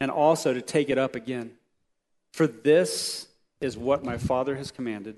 and 0.00 0.08
also 0.08 0.54
to 0.54 0.62
take 0.62 0.88
it 0.88 0.98
up 0.98 1.16
again. 1.16 1.50
For 2.32 2.46
this 2.46 3.26
is 3.60 3.76
what 3.76 4.04
my 4.04 4.18
Father 4.18 4.54
has 4.54 4.70
commanded. 4.70 5.16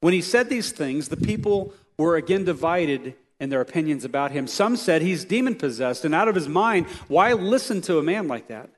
When 0.00 0.12
he 0.12 0.20
said 0.20 0.48
these 0.48 0.72
things, 0.72 1.10
the 1.10 1.16
people 1.16 1.72
were 1.96 2.16
again 2.16 2.44
divided 2.44 3.14
in 3.38 3.50
their 3.50 3.60
opinions 3.60 4.04
about 4.04 4.32
him. 4.32 4.48
Some 4.48 4.74
said 4.74 5.00
he's 5.00 5.24
demon 5.24 5.54
possessed 5.54 6.04
and 6.04 6.12
out 6.12 6.26
of 6.26 6.34
his 6.34 6.48
mind. 6.48 6.86
Why 7.06 7.34
listen 7.34 7.80
to 7.82 7.98
a 7.98 8.02
man 8.02 8.26
like 8.26 8.48
that? 8.48 8.68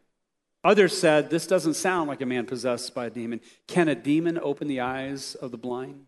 Others 0.65 0.99
said, 0.99 1.31
This 1.31 1.47
doesn't 1.47 1.75
sound 1.75 2.09
like 2.09 2.23
a 2.23 2.27
man 2.27 2.47
possessed 2.47 2.95
by 2.95 3.07
a 3.07 3.11
demon. 3.11 3.41
Can 3.67 3.89
a 3.89 3.95
demon 3.95 4.39
open 4.43 4.67
the 4.67 4.81
eyes 4.81 5.35
of 5.35 5.51
the 5.51 5.59
blind? 5.59 6.07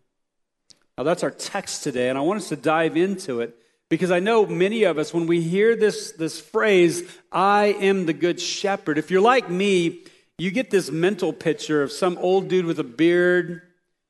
Now, 0.97 1.03
that's 1.03 1.23
our 1.23 1.31
text 1.31 1.83
today, 1.83 2.09
and 2.09 2.17
I 2.17 2.21
want 2.21 2.41
us 2.41 2.49
to 2.49 2.55
dive 2.55 2.97
into 2.97 3.39
it 3.41 3.55
because 3.89 4.09
I 4.09 4.19
know 4.19 4.45
many 4.45 4.83
of 4.83 4.97
us, 4.97 5.13
when 5.13 5.27
we 5.27 5.41
hear 5.41 5.75
this, 5.75 6.11
this 6.13 6.41
phrase, 6.41 7.03
I 7.31 7.67
am 7.79 8.05
the 8.07 8.13
good 8.13 8.41
shepherd, 8.41 8.97
if 8.97 9.11
you're 9.11 9.21
like 9.21 9.49
me, 9.49 10.03
you 10.39 10.51
get 10.51 10.69
this 10.69 10.91
mental 10.91 11.33
picture 11.33 11.81
of 11.81 11.91
some 11.91 12.17
old 12.17 12.47
dude 12.47 12.65
with 12.65 12.79
a 12.79 12.83
beard. 12.83 13.61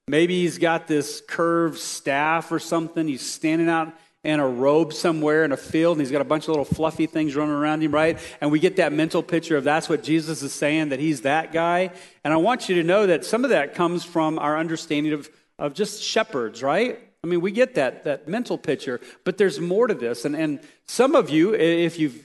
Maybe 0.09 0.41
he's 0.41 0.57
got 0.57 0.87
this 0.87 1.21
curved 1.27 1.77
staff 1.77 2.51
or 2.51 2.59
something. 2.59 3.07
He's 3.07 3.25
standing 3.25 3.69
out 3.69 3.93
in 4.27 4.41
a 4.41 4.47
robe 4.47 4.91
somewhere 4.91 5.45
in 5.45 5.53
a 5.53 5.57
field, 5.57 5.95
and 5.95 6.05
he's 6.05 6.11
got 6.11 6.19
a 6.19 6.25
bunch 6.25 6.43
of 6.43 6.49
little 6.49 6.65
fluffy 6.65 7.05
things 7.05 7.33
running 7.33 7.53
around 7.53 7.81
him, 7.81 7.93
right? 7.93 8.19
And 8.41 8.51
we 8.51 8.59
get 8.59 8.75
that 8.75 8.91
mental 8.91 9.23
picture 9.23 9.55
of 9.55 9.63
that's 9.63 9.87
what 9.87 10.03
Jesus 10.03 10.43
is 10.43 10.51
saying, 10.51 10.89
that 10.89 10.99
he's 10.99 11.21
that 11.21 11.53
guy. 11.53 11.91
And 12.25 12.33
I 12.33 12.37
want 12.37 12.67
you 12.67 12.75
to 12.75 12.83
know 12.83 13.07
that 13.07 13.23
some 13.23 13.45
of 13.45 13.51
that 13.51 13.73
comes 13.73 14.03
from 14.03 14.37
our 14.37 14.57
understanding 14.57 15.13
of, 15.13 15.29
of 15.57 15.73
just 15.73 16.03
shepherds, 16.03 16.61
right? 16.61 16.99
I 17.23 17.27
mean, 17.27 17.39
we 17.39 17.53
get 17.53 17.75
that, 17.75 18.03
that 18.03 18.27
mental 18.27 18.57
picture, 18.57 18.99
but 19.23 19.37
there's 19.37 19.61
more 19.61 19.87
to 19.87 19.93
this. 19.93 20.25
And, 20.25 20.35
and 20.35 20.59
some 20.87 21.15
of 21.15 21.29
you, 21.29 21.55
if 21.55 21.97
you've, 21.97 22.17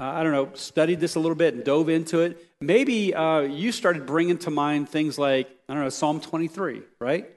uh, 0.00 0.04
I 0.04 0.22
don't 0.22 0.32
know, 0.32 0.48
studied 0.54 1.00
this 1.00 1.16
a 1.16 1.20
little 1.20 1.36
bit 1.36 1.52
and 1.52 1.62
dove 1.62 1.90
into 1.90 2.20
it, 2.20 2.42
maybe 2.62 3.14
uh, 3.14 3.40
you 3.40 3.72
started 3.72 4.06
bringing 4.06 4.38
to 4.38 4.50
mind 4.50 4.88
things 4.88 5.18
like, 5.18 5.50
I 5.68 5.74
don't 5.74 5.82
know, 5.82 5.90
Psalm 5.90 6.18
23, 6.18 6.80
right? 6.98 7.28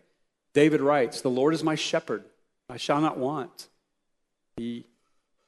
David 0.53 0.79
writes, 0.79 1.19
The 1.19 1.29
Lord 1.29 1.53
is 1.53 1.65
my 1.65 1.75
shepherd, 1.75 2.23
I 2.69 2.77
shall 2.77 3.01
not 3.01 3.17
want. 3.17 3.67
He 4.57 4.85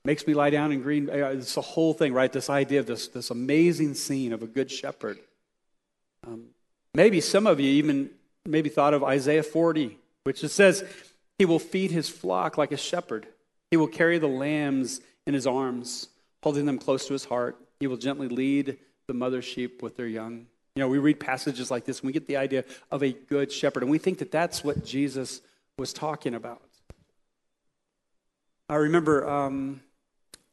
makes 0.04 0.26
me 0.28 0.34
lie 0.34 0.50
down 0.50 0.72
in 0.72 0.82
green. 0.82 1.10
Uh, 1.10 1.30
it's 1.30 1.56
the 1.56 1.62
whole 1.62 1.94
thing, 1.94 2.14
right? 2.14 2.32
This 2.32 2.50
idea 2.50 2.80
of 2.80 2.86
this, 2.86 3.08
this 3.08 3.30
amazing 3.30 3.94
scene 3.94 4.34
of 4.34 4.44
a 4.44 4.48
good 4.48 4.72
shepherd. 4.72 5.20
Um, 6.26 6.48
maybe 6.94 7.22
some 7.22 7.48
of 7.48 7.60
you 7.60 7.70
even 7.72 8.10
maybe 8.46 8.70
thought 8.70 8.94
of 8.94 9.04
Isaiah 9.04 9.44
40, 9.44 9.98
which 10.24 10.44
it 10.44 10.50
says, 10.50 10.84
He 11.38 11.46
will 11.46 11.60
feed 11.60 11.92
his 11.92 12.10
flock 12.10 12.58
like 12.58 12.72
a 12.72 12.78
shepherd. 12.78 13.28
He 13.72 13.78
will 13.78 13.88
carry 13.88 14.18
the 14.18 14.28
lambs 14.28 15.02
in 15.26 15.34
his 15.34 15.46
arms, 15.46 16.08
holding 16.44 16.66
them 16.66 16.78
close 16.78 17.06
to 17.08 17.14
his 17.14 17.26
heart. 17.26 17.58
He 17.80 17.88
will 17.88 17.98
gently 17.98 18.28
lead 18.28 18.78
the 19.08 19.14
mother 19.14 19.42
sheep 19.42 19.82
with 19.82 19.98
their 19.98 20.08
young. 20.08 20.48
You 20.76 20.82
know, 20.82 20.90
we 20.90 21.00
read 21.00 21.20
passages 21.20 21.72
like 21.72 21.86
this 21.86 22.00
and 22.00 22.08
we 22.08 22.14
get 22.14 22.28
the 22.28 22.38
idea 22.38 22.64
of 22.92 23.04
a 23.04 23.12
good 23.12 23.52
shepherd, 23.52 23.84
and 23.84 23.92
we 23.92 23.98
think 23.98 24.20
that 24.20 24.32
that's 24.32 24.64
what 24.64 24.86
Jesus 24.86 25.42
was 25.78 25.94
talking 25.94 26.34
about. 26.34 26.62
I 28.70 28.76
remember 28.76 29.26
um, 29.30 29.80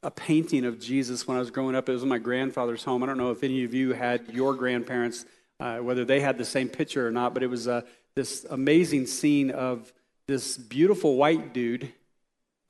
a 0.04 0.10
painting 0.10 0.64
of 0.64 0.78
Jesus 0.78 1.26
when 1.26 1.36
I 1.36 1.40
was 1.40 1.50
growing 1.50 1.74
up. 1.74 1.88
It 1.88 1.92
was 1.92 2.04
in 2.04 2.08
my 2.08 2.18
grandfather's 2.18 2.84
home. 2.84 3.02
I 3.02 3.06
don't 3.06 3.18
know 3.18 3.32
if 3.32 3.42
any 3.42 3.64
of 3.64 3.74
you 3.74 3.92
had 3.92 4.28
your 4.32 4.54
grandparents, 4.54 5.24
uh, 5.58 5.78
whether 5.78 6.04
they 6.04 6.20
had 6.20 6.38
the 6.38 6.44
same 6.44 6.68
picture 6.68 7.08
or 7.08 7.10
not, 7.10 7.34
but 7.34 7.42
it 7.42 7.48
was 7.48 7.66
uh, 7.66 7.80
this 8.14 8.46
amazing 8.48 9.06
scene 9.06 9.50
of 9.50 9.92
this 10.28 10.56
beautiful 10.56 11.16
white 11.16 11.52
dude 11.52 11.92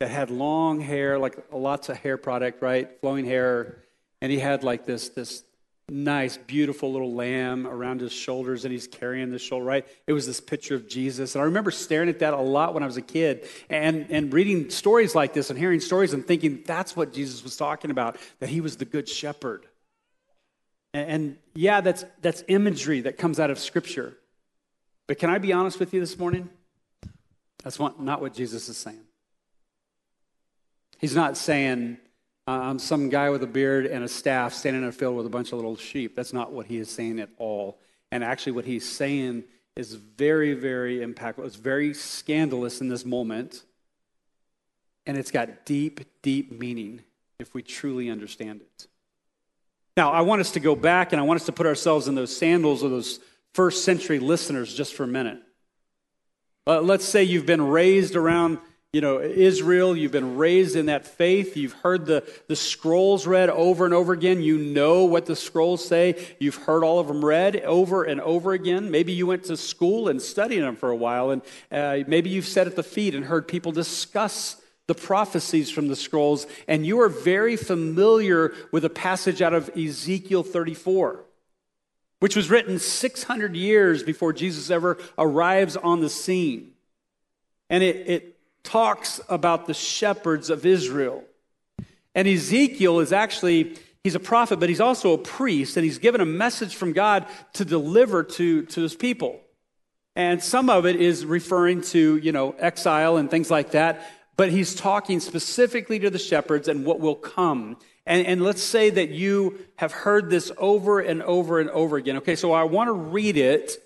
that 0.01 0.11
had 0.11 0.31
long 0.31 0.81
hair, 0.81 1.19
like 1.19 1.37
lots 1.53 1.91
of 1.91 1.99
hair 1.99 2.17
product, 2.17 2.63
right? 2.63 2.99
Flowing 3.03 3.27
hair. 3.27 3.83
And 4.23 4.33
he 4.33 4.39
had 4.39 4.65
like 4.65 4.87
this, 4.87 5.11
this 5.11 5.43
nice, 5.89 6.37
beautiful 6.37 6.93
little 6.93 7.13
lamb 7.13 7.67
around 7.67 8.01
his 8.01 8.13
shoulders, 8.13 8.65
and 8.65 8.73
he's 8.73 8.87
carrying 8.87 9.31
the 9.31 9.39
shoulder, 9.39 9.65
right? 9.65 9.87
It 10.07 10.13
was 10.13 10.27
this 10.27 10.41
picture 10.41 10.75
of 10.75 10.89
Jesus. 10.89 11.35
And 11.35 11.43
I 11.43 11.45
remember 11.45 11.71
staring 11.71 12.09
at 12.09 12.21
that 12.21 12.33
a 12.33 12.41
lot 12.41 12.73
when 12.75 12.83
I 12.83 12.87
was 12.87 12.97
a 12.97 13.03
kid 13.03 13.47
and, 13.69 14.07
and 14.11 14.33
reading 14.33 14.71
stories 14.71 15.15
like 15.15 15.35
this 15.35 15.51
and 15.51 15.59
hearing 15.59 15.81
stories 15.81 16.13
and 16.13 16.27
thinking 16.27 16.63
that's 16.65 16.97
what 16.97 17.13
Jesus 17.13 17.45
was 17.45 17.57
talking 17.57 17.91
about, 17.91 18.17
that 18.41 18.49
he 18.49 18.61
was 18.61 18.77
the 18.77 18.87
good 18.87 19.09
shepherd. 19.09 19.67
And, 20.95 21.11
and 21.11 21.39
yeah, 21.55 21.81
that's, 21.83 22.05
that's 22.23 22.43
imagery 22.49 23.03
that 23.03 23.19
comes 23.19 23.39
out 23.39 23.51
of 23.51 23.59
Scripture. 23.59 24.17
But 25.07 25.19
can 25.19 25.29
I 25.29 25.39
be 25.39 25.53
honest 25.53 25.79
with 25.79 25.93
you 25.93 26.01
this 26.01 26.19
morning? 26.19 26.49
That's 27.63 27.79
not 27.79 28.21
what 28.21 28.33
Jesus 28.33 28.69
is 28.69 28.77
saying. 28.77 29.01
He's 30.99 31.15
not 31.15 31.37
saying, 31.37 31.99
I'm 32.47 32.79
some 32.79 33.09
guy 33.09 33.31
with 33.31 33.43
a 33.43 33.47
beard 33.47 33.87
and 33.87 34.05
a 34.05 34.09
staff 34.09 34.53
standing 34.53 34.83
in 34.83 34.89
a 34.89 34.93
field 34.93 35.17
with 35.17 35.25
a 35.25 35.31
bunch 35.31 35.53
of 35.53 35.59
little 35.59 35.77
sheep. 35.77 36.15
That's 36.15 36.33
not 36.33 36.53
what 36.53 36.67
he 36.67 36.79
is 36.79 36.91
saying 36.91 37.19
at 37.19 37.31
all. 37.39 37.79
And 38.13 38.23
actually, 38.23 38.53
what 38.53 38.67
he's 38.67 38.87
saying 38.87 39.45
is 39.77 39.95
very, 39.95 40.53
very 40.53 40.99
impactful. 40.99 41.45
It's 41.47 41.57
very 41.57 41.95
scandalous 41.95 42.81
in 42.81 42.89
this 42.89 43.05
moment. 43.05 43.63
And 45.07 45.17
it's 45.17 45.31
got 45.31 45.65
deep, 45.65 46.01
deep 46.23 46.59
meaning 46.59 47.03
if 47.39 47.55
we 47.55 47.63
truly 47.63 48.11
understand 48.11 48.61
it. 48.61 48.87
Now, 49.97 50.13
I 50.13 50.23
want 50.23 50.41
us 50.41 50.53
to 50.53 50.61
go 50.61 50.75
back 50.75 51.13
and 51.13 51.21
I 51.21 51.25
want 51.25 51.41
us 51.41 51.47
to 51.47 51.53
put 51.53 51.67
ourselves 51.67 52.09
in 52.09 52.15
those 52.15 52.35
sandals 52.37 52.83
of 52.83 52.91
those 52.91 53.21
first 53.53 53.85
century 53.85 54.19
listeners 54.19 54.75
just 54.75 54.95
for 54.95 55.05
a 55.05 55.09
minute. 55.09 55.41
Uh, 56.67 56.81
let's 56.81 57.05
say 57.05 57.23
you've 57.23 57.47
been 57.47 57.63
raised 57.63 58.17
around 58.17 58.59
you 58.95 59.01
know, 59.01 59.21
Israel, 59.21 59.97
you've 59.97 60.13
been 60.13 60.37
raised 60.37 60.77
in 60.77 60.87
that 60.87 61.05
faith. 61.05 61.57
You've 61.57 61.73
heard 61.73 62.07
the, 62.07 62.23
the 62.47 62.55
scrolls 62.55 63.27
read 63.27 63.51
over 63.51 63.85
and 63.85 63.93
over 63.93 64.13
again. 64.13 64.41
You 64.41 64.57
know 64.57 65.05
what 65.05 65.27
the 65.27 65.35
scrolls 65.35 65.85
say. 65.85 66.37
You've 66.39 66.55
heard 66.55 66.85
all 66.85 67.01
of 67.01 67.09
them 67.09 67.25
read 67.25 67.57
over 67.63 68.05
and 68.05 68.21
over 68.21 68.53
again. 68.53 68.93
Maybe 68.93 69.13
you 69.13 69.27
went 69.27 69.43
to 69.47 69.57
school 69.57 70.07
and 70.07 70.23
studied 70.23 70.61
them 70.61 70.77
for 70.77 70.91
a 70.91 70.97
while, 70.97 71.31
and 71.31 71.43
uh, 71.73 72.05
maybe 72.07 72.31
you've 72.31 72.47
sat 72.47 72.69
at 72.69 72.77
the 72.77 72.85
feet 72.85 73.17
and 73.17 73.25
heard 73.25 73.49
people 73.49 73.73
discuss 73.73 74.63
the 74.87 74.95
prophecies 74.95 75.71
from 75.71 75.89
the 75.89 75.97
scrolls, 75.97 76.47
and 76.69 76.87
you 76.87 77.01
are 77.01 77.09
very 77.09 77.57
familiar 77.57 78.55
with 78.71 78.85
a 78.85 78.91
passage 78.91 79.43
out 79.43 79.55
of 79.55 79.77
Ezekiel 79.77 80.45
34 80.45 81.25
which 82.21 82.37
was 82.37 82.49
written 82.49 82.79
600 82.79 83.55
years 83.55 84.03
before 84.03 84.33
Jesus 84.33 84.71
ever 84.71 84.97
arrives 85.19 85.77
on 85.77 86.01
the 86.01 86.09
scene. 86.09 86.73
And 87.69 87.83
it, 87.83 87.97
it 88.09 88.34
talks 88.65 89.21
about 89.29 89.67
the 89.67 89.75
shepherds 89.75 90.51
of 90.51 90.67
Israel. 90.67 91.23
And 92.15 92.27
Ezekiel 92.27 93.01
is 93.01 93.13
actually, 93.13 93.77
he's 94.03 94.15
a 94.15 94.21
prophet, 94.21 94.59
but 94.59 94.69
he's 94.69 94.81
also 94.81 95.13
a 95.13 95.19
priest, 95.19 95.77
and 95.77 95.85
he's 95.85 95.99
given 95.99 96.21
a 96.21 96.27
message 96.27 96.75
from 96.75 96.93
God 96.93 97.27
to 97.53 97.65
deliver 97.65 98.25
to, 98.25 98.63
to 98.67 98.83
his 98.83 98.97
people. 98.97 99.41
And 100.17 100.43
some 100.43 100.71
of 100.71 100.87
it 100.87 100.97
is 100.97 101.27
referring 101.27 101.83
to, 101.83 102.17
you 102.17 102.33
know, 102.33 102.53
exile 102.59 103.17
and 103.17 103.31
things 103.31 103.51
like 103.51 103.73
that, 103.73 104.09
but 104.37 104.51
he's 104.51 104.75
talking 104.75 105.21
specifically 105.21 105.99
to 106.01 106.11
the 106.11 106.19
shepherds 106.19 106.69
and 106.69 106.85
what 106.85 107.01
will 107.01 107.15
come. 107.15 107.77
And, 108.07 108.27
and 108.27 108.43
let's 108.43 108.63
say 108.63 108.91
that 108.91 109.11
you 109.11 109.59
have 109.77 109.93
heard 109.93 110.31
this 110.31 110.53
over 110.59 111.01
and 111.01 111.23
over 111.23 111.61
and 111.61 111.71
over 111.71 111.97
again. 111.97 112.19
Okay, 112.19 112.37
so 112.37 112.53
I 112.53 112.65
want 112.65 112.89
to 112.89 112.93
read 112.93 113.37
it 113.37 113.77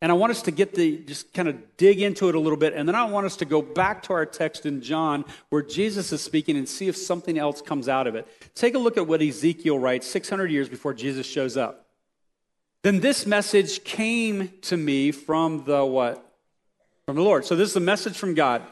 and 0.00 0.12
I 0.12 0.14
want 0.14 0.32
us 0.32 0.42
to 0.42 0.50
get 0.50 0.74
the, 0.74 0.98
just 0.98 1.32
kind 1.32 1.48
of 1.48 1.76
dig 1.76 2.02
into 2.02 2.28
it 2.28 2.34
a 2.34 2.40
little 2.40 2.58
bit. 2.58 2.74
And 2.74 2.86
then 2.86 2.94
I 2.94 3.04
want 3.04 3.26
us 3.26 3.36
to 3.36 3.44
go 3.44 3.62
back 3.62 4.02
to 4.04 4.12
our 4.12 4.26
text 4.26 4.66
in 4.66 4.82
John 4.82 5.24
where 5.48 5.62
Jesus 5.62 6.12
is 6.12 6.20
speaking 6.20 6.56
and 6.56 6.68
see 6.68 6.88
if 6.88 6.96
something 6.96 7.38
else 7.38 7.62
comes 7.62 7.88
out 7.88 8.06
of 8.06 8.14
it. 8.14 8.26
Take 8.54 8.74
a 8.74 8.78
look 8.78 8.96
at 8.96 9.06
what 9.06 9.22
Ezekiel 9.22 9.78
writes 9.78 10.06
600 10.06 10.50
years 10.50 10.68
before 10.68 10.92
Jesus 10.92 11.26
shows 11.26 11.56
up. 11.56 11.86
Then 12.82 13.00
this 13.00 13.24
message 13.24 13.82
came 13.82 14.52
to 14.62 14.76
me 14.76 15.10
from 15.10 15.64
the 15.64 15.84
what? 15.86 16.22
From 17.06 17.16
the 17.16 17.22
Lord. 17.22 17.46
So 17.46 17.56
this 17.56 17.70
is 17.70 17.76
a 17.76 17.80
message 17.80 18.16
from 18.16 18.34
God. 18.34 18.62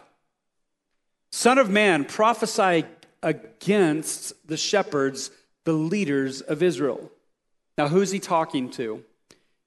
Son 1.30 1.56
of 1.56 1.70
man, 1.70 2.04
prophesy 2.04 2.84
against 3.22 4.46
the 4.46 4.58
shepherds, 4.58 5.30
the 5.64 5.72
leaders 5.72 6.42
of 6.42 6.62
Israel. 6.62 7.10
Now, 7.78 7.88
who's 7.88 8.10
he 8.10 8.18
talking 8.18 8.70
to? 8.72 9.02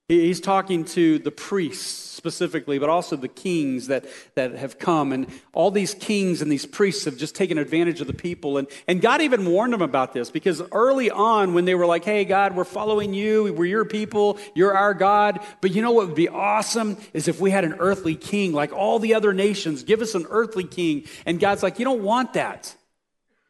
He's 0.07 0.39
talking 0.39 0.85
to 0.85 1.17
the 1.17 1.31
priests 1.31 2.05
specifically, 2.25 2.77
but 2.77 2.89
also 2.89 3.15
the 3.15 3.27
kings 3.27 3.87
that, 3.87 4.05
that 4.35 4.53
have 4.53 4.77
come. 4.77 5.11
And 5.11 5.27
all 5.51 5.71
these 5.71 5.95
kings 5.95 6.43
and 6.43 6.51
these 6.51 6.65
priests 6.65 7.05
have 7.05 7.17
just 7.17 7.33
taken 7.33 7.57
advantage 7.57 8.01
of 8.01 8.07
the 8.07 8.13
people. 8.13 8.59
And, 8.59 8.67
and 8.87 9.01
God 9.01 9.21
even 9.21 9.45
warned 9.45 9.73
them 9.73 9.81
about 9.81 10.13
this 10.13 10.29
because 10.29 10.61
early 10.71 11.09
on, 11.09 11.55
when 11.55 11.65
they 11.65 11.73
were 11.73 11.87
like, 11.87 12.05
hey, 12.05 12.23
God, 12.23 12.55
we're 12.55 12.65
following 12.65 13.15
you, 13.15 13.51
we're 13.53 13.65
your 13.65 13.85
people, 13.85 14.37
you're 14.53 14.77
our 14.77 14.93
God. 14.93 15.39
But 15.59 15.71
you 15.73 15.81
know 15.81 15.91
what 15.91 16.07
would 16.07 16.15
be 16.15 16.29
awesome 16.29 16.97
is 17.13 17.27
if 17.27 17.39
we 17.39 17.49
had 17.49 17.63
an 17.63 17.75
earthly 17.79 18.15
king 18.15 18.53
like 18.53 18.71
all 18.71 18.99
the 18.99 19.15
other 19.15 19.33
nations. 19.33 19.81
Give 19.81 20.01
us 20.01 20.13
an 20.13 20.27
earthly 20.29 20.65
king. 20.65 21.05
And 21.25 21.39
God's 21.39 21.63
like, 21.63 21.79
you 21.79 21.85
don't 21.85 22.03
want 22.03 22.33
that. 22.33 22.75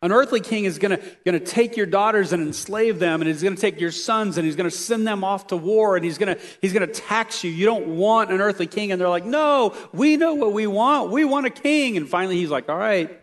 An 0.01 0.11
earthly 0.11 0.41
king 0.41 0.65
is 0.65 0.77
going 0.77 0.99
to 0.99 1.39
take 1.39 1.77
your 1.77 1.85
daughters 1.85 2.31
and 2.31 2.43
enslave 2.43 2.99
them, 2.99 3.21
and 3.21 3.27
he's 3.27 3.41
going 3.41 3.55
to 3.55 3.61
take 3.61 3.79
your 3.79 3.91
sons 3.91 4.37
and 4.37 4.45
he's 4.45 4.55
going 4.55 4.69
to 4.69 4.75
send 4.75 5.07
them 5.07 5.23
off 5.23 5.47
to 5.47 5.57
war, 5.57 5.95
and 5.95 6.05
he's 6.05 6.17
going 6.17 6.37
he's 6.61 6.73
to 6.73 6.85
tax 6.85 7.43
you. 7.43 7.49
You 7.49 7.65
don't 7.65 7.87
want 7.87 8.31
an 8.31 8.41
earthly 8.41 8.67
king, 8.67 8.91
and 8.91 9.01
they're 9.01 9.09
like, 9.09 9.25
"No, 9.25 9.73
we 9.93 10.17
know 10.17 10.35
what 10.35 10.53
we 10.53 10.67
want. 10.67 11.11
We 11.11 11.25
want 11.25 11.47
a 11.47 11.49
king." 11.49 11.97
And 11.97 12.07
finally, 12.07 12.35
he's 12.35 12.51
like, 12.51 12.69
"All 12.69 12.77
right, 12.77 13.19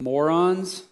morons, 0.00 0.84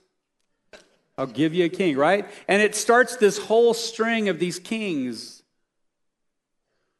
I'll 1.16 1.26
give 1.26 1.54
you 1.54 1.64
a 1.64 1.70
king." 1.70 1.96
Right? 1.96 2.28
And 2.48 2.60
it 2.60 2.74
starts 2.74 3.16
this 3.16 3.38
whole 3.38 3.72
string 3.72 4.28
of 4.28 4.38
these 4.38 4.58
kings, 4.58 5.42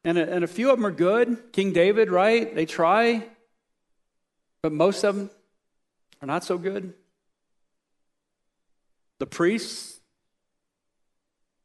and 0.04 0.16
a, 0.16 0.32
and 0.32 0.44
a 0.44 0.48
few 0.48 0.70
of 0.70 0.78
them 0.78 0.86
are 0.86 0.92
good. 0.92 1.52
King 1.52 1.72
David, 1.72 2.10
right? 2.10 2.54
They 2.54 2.64
try, 2.64 3.26
but 4.62 4.72
most 4.72 5.04
of 5.04 5.16
them 5.16 5.30
are 6.22 6.26
not 6.26 6.44
so 6.44 6.56
good. 6.56 6.94
The 9.24 9.30
priests, 9.30 10.00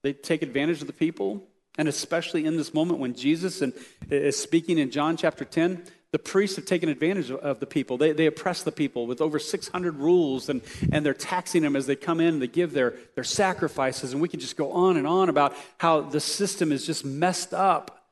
they 0.02 0.14
take 0.14 0.44
advantage 0.44 0.80
of 0.80 0.88
the 0.88 0.94
people. 0.94 1.44
And 1.78 1.90
especially 1.90 2.46
in 2.46 2.56
this 2.56 2.74
moment 2.74 3.02
when 3.02 3.16
Jesus 3.16 3.62
and, 3.62 3.74
uh, 4.10 4.16
is 4.16 4.40
speaking 4.40 4.78
in 4.78 4.92
John 4.92 5.18
chapter 5.18 5.44
10, 5.44 5.84
the 6.14 6.20
priests 6.20 6.56
have 6.56 6.64
taken 6.64 6.88
advantage 6.88 7.30
of 7.30 7.60
the 7.60 7.66
people. 7.66 7.98
They, 7.98 8.14
they 8.14 8.28
oppress 8.28 8.64
the 8.64 8.72
people 8.72 9.08
with 9.08 9.20
over 9.20 9.40
600 9.40 9.98
rules, 9.98 10.48
and, 10.48 10.62
and 10.94 11.06
they're 11.06 11.14
taxing 11.14 11.64
them 11.64 11.76
as 11.76 11.86
they 11.86 11.98
come 11.98 12.22
in 12.22 12.36
and 12.36 12.42
they 12.42 12.48
give 12.48 12.72
their, 12.72 12.94
their 13.16 13.26
sacrifices. 13.26 14.14
And 14.14 14.22
we 14.22 14.30
can 14.30 14.40
just 14.40 14.56
go 14.56 14.72
on 14.72 14.96
and 14.96 15.06
on 15.06 15.28
about 15.28 15.54
how 15.80 16.00
the 16.00 16.22
system 16.22 16.72
is 16.72 16.86
just 16.86 17.04
messed 17.04 17.54
up. 17.54 18.06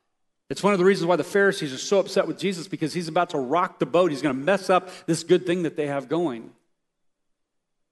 It's 0.50 0.62
one 0.62 0.74
of 0.74 0.80
the 0.80 0.84
reasons 0.86 1.08
why 1.08 1.16
the 1.16 1.24
Pharisees 1.24 1.74
are 1.74 1.78
so 1.78 2.00
upset 2.00 2.28
with 2.28 2.38
Jesus 2.38 2.68
because 2.68 2.94
he's 2.94 3.08
about 3.08 3.30
to 3.30 3.38
rock 3.38 3.80
the 3.80 3.86
boat. 3.86 4.12
He's 4.12 4.22
going 4.22 4.36
to 4.36 4.44
mess 4.44 4.70
up 4.70 4.90
this 5.06 5.24
good 5.24 5.46
thing 5.46 5.64
that 5.64 5.78
they 5.78 5.88
have 5.88 6.10
going. 6.10 6.52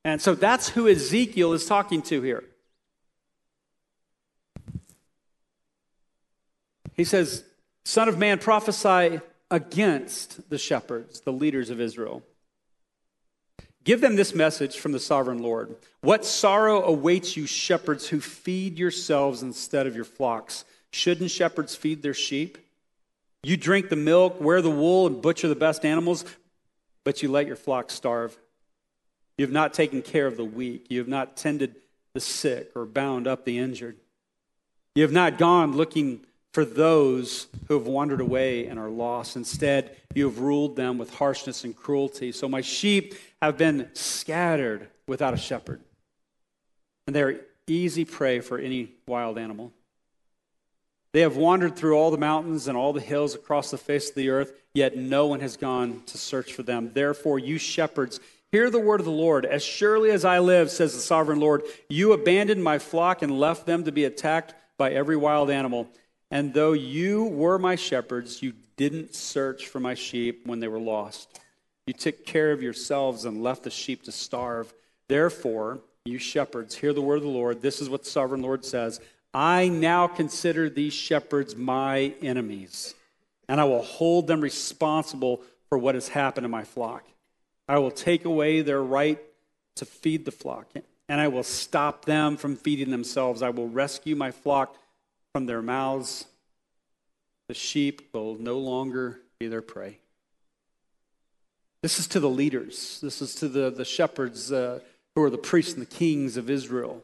And 0.06 0.22
so 0.22 0.36
that's 0.36 0.70
who 0.70 0.88
Ezekiel 0.88 1.54
is 1.54 1.66
talking 1.66 2.04
to 2.04 2.22
here. 2.22 2.44
He 6.94 7.04
says, 7.04 7.44
Son 7.84 8.08
of 8.08 8.18
man, 8.18 8.38
prophesy 8.38 9.20
against 9.50 10.48
the 10.52 10.60
shepherds, 10.60 11.22
the 11.22 11.34
leaders 11.34 11.72
of 11.72 11.82
Israel. 11.82 12.22
Give 13.84 14.00
them 14.00 14.16
this 14.16 14.36
message 14.36 14.78
from 14.78 14.92
the 14.92 15.00
sovereign 15.00 15.40
Lord. 15.40 15.76
What 16.02 16.24
sorrow 16.24 16.84
awaits 16.84 17.36
you, 17.36 17.48
shepherds 17.48 18.08
who 18.08 18.22
feed 18.22 18.78
yourselves 18.78 19.42
instead 19.42 19.88
of 19.88 19.96
your 19.96 20.06
flocks? 20.06 20.66
Shouldn't 20.92 21.32
shepherds 21.32 21.76
feed 21.76 22.04
their 22.04 22.14
sheep? 22.14 22.60
You 23.42 23.58
drink 23.58 23.90
the 23.90 23.96
milk, 23.96 24.40
wear 24.40 24.62
the 24.62 24.70
wool, 24.70 25.08
and 25.08 25.20
butcher 25.20 25.48
the 25.48 25.56
best 25.56 25.84
animals, 25.84 26.26
but 27.04 27.24
you 27.24 27.32
let 27.32 27.48
your 27.48 27.56
flock 27.56 27.90
starve. 27.90 28.38
You 29.38 29.46
have 29.46 29.54
not 29.54 29.74
taken 29.74 30.02
care 30.02 30.28
of 30.28 30.38
the 30.38 30.46
weak. 30.46 30.88
You 30.90 31.00
have 31.00 31.08
not 31.08 31.36
tended 31.36 31.76
the 32.14 32.20
sick 32.20 32.72
or 32.76 32.86
bound 32.86 33.28
up 33.28 33.46
the 33.46 33.58
injured. 33.58 33.98
You 34.96 35.04
have 35.04 35.12
not 35.12 35.38
gone 35.38 35.76
looking 35.76 36.26
for 36.54 36.64
those 36.64 37.48
who 37.68 37.74
have 37.74 37.86
wandered 37.86 38.22
away 38.22 38.66
and 38.68 38.80
are 38.80 38.90
lost. 38.90 39.36
Instead, 39.36 39.94
you 40.14 40.24
have 40.24 40.40
ruled 40.40 40.78
them 40.78 40.98
with 40.98 41.14
harshness 41.16 41.66
and 41.66 41.76
cruelty. 41.76 42.32
So 42.32 42.48
my 42.48 42.62
sheep 42.62 43.16
have 43.42 43.58
been 43.58 43.90
scattered 43.94 44.88
without 45.06 45.34
a 45.34 45.38
shepherd, 45.38 45.82
and 47.06 47.16
they 47.16 47.22
are 47.22 47.42
easy 47.68 48.06
prey 48.06 48.40
for 48.40 48.58
any 48.58 48.94
wild 49.06 49.38
animal. 49.38 49.74
They 51.12 51.22
have 51.22 51.36
wandered 51.36 51.76
through 51.76 51.98
all 51.98 52.12
the 52.12 52.18
mountains 52.18 52.68
and 52.68 52.78
all 52.78 52.94
the 52.94 53.02
hills 53.02 53.36
across 53.36 53.72
the 53.72 53.78
face 53.78 54.10
of 54.10 54.16
the 54.16 54.30
earth, 54.30 54.54
yet 54.74 54.96
no 54.96 55.28
one 55.28 55.42
has 55.42 55.58
gone 55.58 56.04
to 56.08 56.18
search 56.18 56.54
for 56.54 56.64
them. 56.64 56.92
Therefore, 56.94 57.38
you 57.38 57.58
shepherds, 57.58 58.20
Hear 58.56 58.70
the 58.70 58.80
word 58.80 59.02
of 59.02 59.06
the 59.06 59.12
Lord. 59.12 59.46
As 59.46 59.62
surely 59.62 60.12
as 60.12 60.24
I 60.24 60.40
live, 60.40 60.72
says 60.72 60.94
the 60.94 61.02
sovereign 61.02 61.42
Lord, 61.42 61.64
you 61.90 62.14
abandoned 62.14 62.64
my 62.64 62.80
flock 62.80 63.22
and 63.22 63.38
left 63.38 63.66
them 63.66 63.84
to 63.84 63.92
be 63.92 64.06
attacked 64.06 64.56
by 64.78 64.92
every 64.92 65.18
wild 65.18 65.50
animal. 65.50 65.90
And 66.32 66.54
though 66.54 66.72
you 66.72 67.26
were 67.26 67.60
my 67.60 67.76
shepherds, 67.76 68.42
you 68.42 68.54
didn't 68.78 69.14
search 69.14 69.68
for 69.68 69.82
my 69.82 69.94
sheep 69.94 70.48
when 70.48 70.62
they 70.62 70.70
were 70.70 70.80
lost. 70.80 71.42
You 71.86 71.92
took 71.92 72.26
care 72.26 72.54
of 72.54 72.62
yourselves 72.62 73.26
and 73.26 73.44
left 73.44 73.64
the 73.64 73.70
sheep 73.70 74.04
to 74.04 74.14
starve. 74.14 74.74
Therefore, 75.10 75.80
you 76.06 76.18
shepherds, 76.18 76.76
hear 76.76 76.94
the 76.94 77.02
word 77.02 77.18
of 77.18 77.24
the 77.24 77.28
Lord. 77.28 77.62
This 77.62 77.82
is 77.82 77.90
what 77.90 78.06
the 78.06 78.10
sovereign 78.10 78.42
Lord 78.42 78.64
says 78.64 79.02
I 79.34 79.68
now 79.68 80.08
consider 80.08 80.70
these 80.70 80.94
shepherds 80.94 81.58
my 81.58 82.14
enemies, 82.22 82.96
and 83.50 83.60
I 83.60 83.66
will 83.66 83.84
hold 83.84 84.28
them 84.28 84.40
responsible 84.40 85.42
for 85.68 85.78
what 85.78 85.96
has 85.96 86.08
happened 86.08 86.46
to 86.46 86.48
my 86.48 86.64
flock. 86.64 87.04
I 87.68 87.80
will 87.80 87.92
take 87.92 88.26
away 88.26 88.62
their 88.62 88.82
right 88.82 89.20
to 89.76 89.86
feed 89.86 90.26
the 90.26 90.32
flock, 90.32 90.68
and 91.10 91.22
I 91.22 91.28
will 91.28 91.44
stop 91.44 92.06
them 92.06 92.38
from 92.38 92.56
feeding 92.56 92.92
themselves. 92.92 93.42
I 93.42 93.50
will 93.50 93.68
rescue 93.68 94.16
my 94.16 94.32
flock 94.32 94.78
from 95.34 95.46
their 95.46 95.62
mouths. 95.62 96.26
The 97.48 97.54
sheep 97.54 98.10
will 98.14 98.36
no 98.36 98.58
longer 98.58 99.20
be 99.40 99.48
their 99.48 99.62
prey. 99.62 100.00
This 101.82 102.00
is 102.00 102.08
to 102.08 102.20
the 102.20 102.30
leaders, 102.30 103.00
this 103.02 103.22
is 103.22 103.36
to 103.36 103.48
the, 103.48 103.70
the 103.70 103.86
shepherds 103.86 104.52
uh, 104.52 104.80
who 105.14 105.22
are 105.22 105.30
the 105.30 105.38
priests 105.38 105.74
and 105.74 105.82
the 105.82 105.86
kings 105.86 106.38
of 106.38 106.50
Israel. 106.50 107.04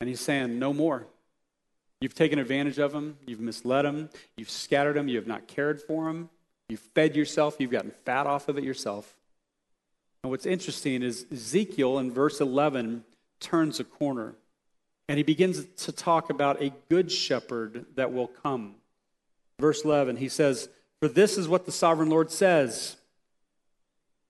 And 0.00 0.08
he's 0.08 0.20
saying, 0.20 0.58
No 0.58 0.72
more. 0.72 1.06
You've 2.00 2.14
taken 2.14 2.38
advantage 2.38 2.78
of 2.78 2.92
them, 2.92 3.18
you've 3.26 3.40
misled 3.40 3.84
them, 3.84 4.10
you've 4.36 4.50
scattered 4.50 4.96
them, 4.96 5.08
you 5.08 5.16
have 5.16 5.26
not 5.26 5.46
cared 5.46 5.80
for 5.80 6.04
them. 6.04 6.28
You've 6.68 6.80
fed 6.80 7.14
yourself, 7.14 7.56
you've 7.58 7.70
gotten 7.70 7.92
fat 8.04 8.26
off 8.26 8.48
of 8.48 8.58
it 8.58 8.64
yourself. 8.64 9.14
And 10.22 10.30
what's 10.30 10.46
interesting 10.46 11.02
is 11.02 11.26
Ezekiel 11.30 11.98
in 11.98 12.10
verse 12.10 12.40
11 12.40 13.04
turns 13.40 13.78
a 13.80 13.84
corner 13.84 14.34
and 15.08 15.18
he 15.18 15.22
begins 15.22 15.64
to 15.84 15.92
talk 15.92 16.30
about 16.30 16.62
a 16.62 16.72
good 16.88 17.12
shepherd 17.12 17.84
that 17.96 18.12
will 18.12 18.28
come. 18.28 18.76
Verse 19.60 19.84
11, 19.84 20.16
he 20.16 20.28
says, 20.28 20.68
For 21.00 21.08
this 21.08 21.36
is 21.36 21.46
what 21.46 21.66
the 21.66 21.72
sovereign 21.72 22.08
Lord 22.08 22.30
says. 22.30 22.96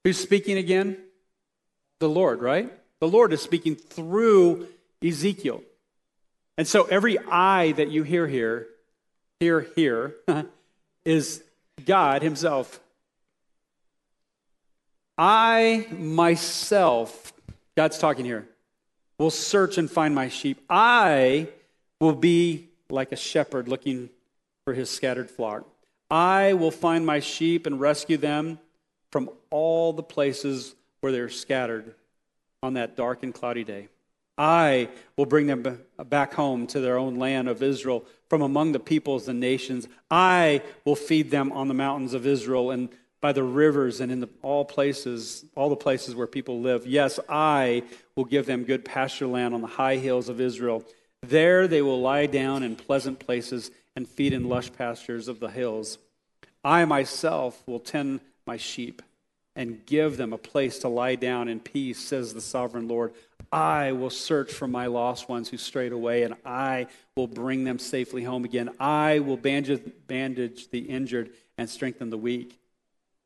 Who's 0.03 0.18
speaking 0.18 0.59
again? 0.59 0.99
The 2.01 2.09
Lord, 2.09 2.42
right? 2.42 2.73
The 3.01 3.09
Lord 3.09 3.33
is 3.33 3.40
speaking 3.40 3.77
through 3.77 4.66
Ezekiel. 5.03 5.62
And 6.59 6.66
so 6.66 6.85
every 6.85 7.18
I 7.18 7.73
that 7.73 7.90
you 7.90 8.03
hear 8.03 8.27
here, 8.27 8.66
hear 9.40 9.66
here, 9.77 10.16
is 11.05 11.42
God 11.85 12.23
Himself. 12.23 12.81
I 15.17 15.87
myself, 15.91 17.33
God's 17.77 17.99
talking 17.99 18.25
here, 18.25 18.47
will 19.19 19.31
search 19.31 19.79
and 19.79 19.91
find 19.91 20.15
my 20.15 20.29
sheep. 20.29 20.61
I 20.69 21.49
will 22.01 22.15
be 22.15 22.69
like 22.91 23.13
a 23.13 23.17
shepherd 23.17 23.69
looking 23.69 24.11
for 24.65 24.75
his 24.75 24.91
scattered 24.91 25.31
flock. 25.31 25.67
I 26.11 26.55
will 26.55 26.71
find 26.71 27.07
my 27.07 27.21
sheep 27.21 27.67
and 27.67 27.81
rescue 27.81 28.17
them 28.17 28.59
from 29.11 29.31
all 29.51 29.93
the 29.93 30.03
places 30.03 30.75
where 31.01 31.13
they're 31.13 31.29
scattered 31.29 31.95
on 32.63 32.75
that 32.75 32.97
dark 32.97 33.23
and 33.23 33.33
cloudy 33.33 33.65
day. 33.65 33.89
I 34.37 34.88
will 35.16 35.27
bring 35.27 35.47
them 35.47 35.81
back 36.07 36.35
home 36.35 36.66
to 36.68 36.81
their 36.81 36.99
own 36.99 37.16
land 37.16 37.49
of 37.49 37.62
Israel 37.62 38.05
from 38.29 38.42
among 38.42 38.73
the 38.73 38.81
peoples 38.81 39.29
and 39.29 39.38
nations. 39.38 39.87
I 40.11 40.62
will 40.85 40.97
feed 40.97 41.31
them 41.31 41.53
on 41.53 41.68
the 41.68 41.75
mountains 41.75 42.14
of 42.14 42.27
Israel 42.27 42.70
and 42.70 42.88
by 43.20 43.33
the 43.33 43.42
rivers 43.42 44.01
and 44.01 44.12
in 44.12 44.20
the, 44.20 44.29
all 44.42 44.64
places, 44.64 45.47
all 45.55 45.70
the 45.70 45.77
places 45.77 46.14
where 46.14 46.27
people 46.27 46.61
live. 46.61 46.87
Yes, 46.87 47.18
I 47.29 47.85
will 48.16 48.27
give 48.27 48.44
them 48.44 48.64
good 48.64 48.85
pasture 48.85 49.27
land 49.27 49.55
on 49.55 49.62
the 49.62 49.66
high 49.66 49.97
hills 49.97 50.29
of 50.29 50.40
Israel. 50.40 50.85
There 51.23 51.66
they 51.66 51.81
will 51.81 52.01
lie 52.01 52.27
down 52.27 52.62
in 52.62 52.77
pleasant 52.77 53.20
places 53.20 53.70
and 53.97 54.07
feed 54.07 54.33
in 54.33 54.49
lush 54.49 54.70
pastures 54.73 55.29
of 55.29 55.40
the 55.40 55.49
hills. 55.49 55.97
I 56.62 56.85
myself 56.85 57.62
will 57.66 57.81
tend 57.81 58.20
my 58.47 58.57
sheep 58.57 59.01
and 59.57 59.87
give 59.87 60.16
them 60.16 60.33
a 60.33 60.38
place 60.38 60.79
to 60.81 60.88
lie 60.88 61.14
down 61.14 61.49
in 61.49 61.61
peace, 61.61 62.01
says 62.01 62.35
the 62.35 62.40
sovereign 62.40 62.88
Lord. 62.88 63.14
I 63.55 63.93
will 63.93 64.11
search 64.11 64.53
for 64.53 64.67
my 64.67 64.87
lost 64.87 65.29
ones 65.29 65.49
who 65.49 65.59
strayed 65.59 65.93
away, 65.93 66.25
and 66.25 66.35
I 66.45 66.88
will 67.17 67.29
bring 67.29 67.62
them 67.62 67.79
safely 67.79 68.25
home 68.25 68.45
again. 68.45 68.71
I 68.81 69.21
will 69.21 69.37
bandage, 69.37 70.71
the 70.71 70.79
injured 70.81 71.31
and 71.57 71.71
strengthen 71.71 72.11
the 72.11 72.19
weak, 72.19 72.59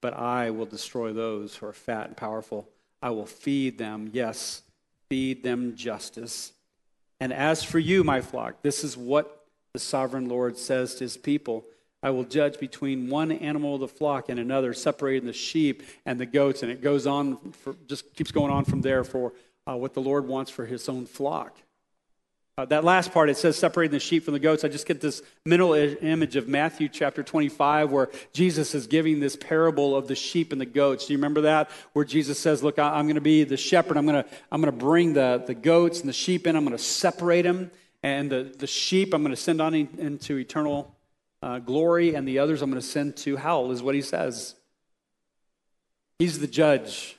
but 0.03 0.13
I 0.13 0.51
will 0.51 0.67
destroy 0.67 1.15
those 1.15 1.57
who 1.57 1.65
are 1.65 1.73
fat 1.73 2.09
and 2.09 2.17
powerful. 2.17 2.69
I 3.01 3.09
will 3.09 3.25
feed 3.25 3.79
them, 3.79 4.11
yes, 4.13 4.61
feed 5.09 5.43
them 5.43 5.77
justice. 5.77 6.53
And 7.21 7.33
as 7.33 7.63
for 7.63 7.79
you, 7.79 8.05
my 8.05 8.21
flock, 8.21 8.61
this 8.61 8.85
is 8.85 8.99
what 8.99 9.47
the 9.73 9.79
sovereign 9.79 10.29
Lord 10.29 10.59
says 10.59 10.95
to 10.97 11.05
his 11.05 11.17
people. 11.17 11.65
I 12.03 12.11
will 12.11 12.25
judge 12.25 12.61
between 12.61 13.09
one 13.09 13.33
animal 13.33 13.77
of 13.77 13.81
the 13.81 13.89
flock 13.89 14.29
and 14.29 14.39
another, 14.39 14.75
separating 14.75 15.27
the 15.27 15.33
sheep 15.33 15.85
and 16.05 16.21
the 16.21 16.27
goats. 16.27 16.63
And 16.63 16.71
it 16.71 16.83
goes 16.83 17.07
on, 17.07 17.39
for, 17.53 17.75
just 17.87 18.15
keeps 18.15 18.31
going 18.31 18.53
on 18.53 18.67
from 18.67 18.83
there 18.83 19.05
for 19.05 19.33
uh, 19.69 19.77
what 19.77 19.95
the 19.95 20.01
Lord 20.01 20.27
wants 20.27 20.51
for 20.51 20.65
his 20.65 20.89
own 20.89 21.07
flock. 21.07 21.57
Uh, 22.57 22.65
that 22.65 22.83
last 22.83 23.13
part, 23.13 23.31
it 23.31 23.37
says 23.37 23.57
separating 23.57 23.93
the 23.93 24.01
sheep 24.01 24.25
from 24.25 24.35
the 24.35 24.41
goats. 24.41 24.65
I 24.65 24.69
just 24.69 24.87
get 24.87 25.01
this 25.01 25.23
mental 25.45 25.75
image 25.75 26.35
of 26.35 26.49
Matthew 26.49 26.89
chapter 26.89 27.23
25, 27.23 27.93
where 27.93 28.11
Jesus 28.33 28.75
is 28.75 28.89
giving 28.89 29.21
this 29.21 29.37
parable 29.37 29.95
of 29.95 30.09
the 30.09 30.17
sheep 30.17 30.51
and 30.51 30.61
the 30.61 30.67
goats. 30.67 31.07
Do 31.07 31.13
you 31.13 31.19
remember 31.19 31.43
that? 31.43 31.71
Where 31.93 32.05
Jesus 32.05 32.37
says, 32.37 32.65
Look, 32.65 32.81
I, 32.81 32.99
am 32.99 33.05
going 33.05 33.15
to 33.15 33.21
be 33.21 33.45
the 33.45 33.57
shepherd. 33.57 33.97
I'm 33.97 34.07
going 34.07 34.25
to, 34.25 34.29
I'm 34.51 34.61
going 34.61 34.77
to 34.77 34.85
bring 34.85 35.13
the, 35.13 35.41
the 35.47 35.55
goats 35.55 36.01
and 36.01 36.09
the 36.09 36.13
sheep 36.13 36.49
in. 36.49 36.57
I'm 36.57 36.65
going 36.65 36.77
to 36.77 36.83
separate 36.83 37.43
them. 37.43 37.71
And 38.03 38.29
the, 38.29 38.53
the 38.59 38.67
sheep 38.67 39.15
I'm 39.15 39.23
going 39.23 39.35
to 39.35 39.41
send 39.41 39.61
on 39.61 39.75
in, 39.75 39.89
into 39.99 40.37
eternal 40.37 40.97
uh, 41.45 41.61
glory, 41.61 42.17
and 42.17 42.27
the 42.27 42.41
others 42.41 42.61
I'm 42.61 42.71
going 42.71 42.83
to 42.83 42.87
send 42.87 43.17
to 43.19 43.37
hell, 43.37 43.71
is 43.71 43.85
what 43.85 43.95
he 43.95 44.03
says. 44.03 44.57
He's 46.19 46.41
the 46.41 46.49
judge. 46.49 47.18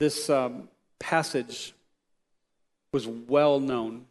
This 0.00 0.28
um, 0.28 0.68
passage 0.98 1.72
was 2.92 3.06
well 3.06 3.60
known, 3.60 4.06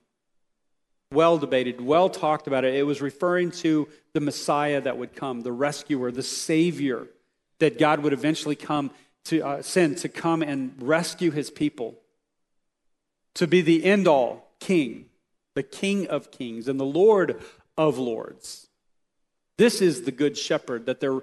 well 1.12 1.38
debated, 1.38 1.82
well 1.82 2.10
talked 2.10 2.47
about. 2.47 2.63
It. 2.63 2.75
it 2.75 2.84
was 2.84 3.02
referring 3.02 3.52
to 3.52 3.89
the 4.13 4.21
Messiah 4.21 4.80
that 4.80 4.97
would 4.97 5.13
come, 5.13 5.41
the 5.41 5.52
rescuer, 5.52 6.12
the 6.12 6.23
Savior 6.23 7.08
that 7.58 7.78
God 7.78 7.99
would 7.99 8.13
eventually 8.13 8.56
come 8.56 8.91
to 9.25 9.41
uh, 9.41 9.62
send 9.62 9.97
to 9.97 10.08
come 10.08 10.41
and 10.41 10.73
rescue 10.80 11.32
his 11.32 11.52
people, 11.52 11.99
to 13.34 13.45
be 13.45 13.60
the 13.60 13.84
end 13.84 14.08
all 14.08 14.54
king 14.62 15.10
the 15.60 15.63
King 15.63 16.08
of 16.08 16.32
Kings 16.32 16.69
and 16.69 16.80
the 16.80 16.86
Lord 16.86 17.41
of 17.78 17.97
Lords. 17.97 18.69
This 19.58 19.82
is 19.82 20.04
the 20.04 20.12
Good 20.12 20.38
Shepherd 20.38 20.86
that 20.86 21.02
they're 21.02 21.21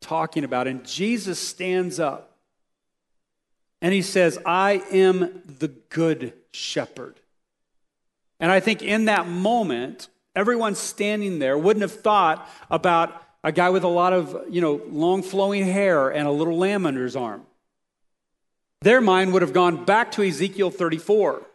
talking 0.00 0.44
about. 0.44 0.66
And 0.66 0.86
Jesus 0.86 1.38
stands 1.38 1.98
up 1.98 2.31
and 3.82 3.92
he 3.92 4.00
says, 4.00 4.38
I 4.46 4.82
am 4.90 5.42
the 5.44 5.68
Good 5.68 6.32
Shepherd. 6.52 7.20
And 8.40 8.50
I 8.50 8.60
think 8.60 8.82
in 8.82 9.04
that 9.04 9.28
moment, 9.28 10.08
everyone 10.34 10.74
standing 10.74 11.38
there 11.38 11.58
wouldn't 11.58 11.82
have 11.82 11.92
thought 11.92 12.48
about 12.70 13.22
a 13.44 13.52
guy 13.52 13.68
with 13.68 13.84
a 13.84 13.88
lot 13.88 14.14
of, 14.14 14.46
you 14.48 14.62
know, 14.62 14.80
long 14.88 15.22
flowing 15.22 15.66
hair 15.66 16.08
and 16.08 16.26
a 16.26 16.30
little 16.30 16.56
lamb 16.56 16.86
under 16.86 17.04
his 17.04 17.16
arm. 17.16 17.42
Their 18.80 19.02
mind 19.02 19.34
would 19.34 19.42
have 19.42 19.52
gone 19.52 19.84
back 19.84 20.12
to 20.12 20.22
Ezekiel 20.22 20.70
34 20.70 21.46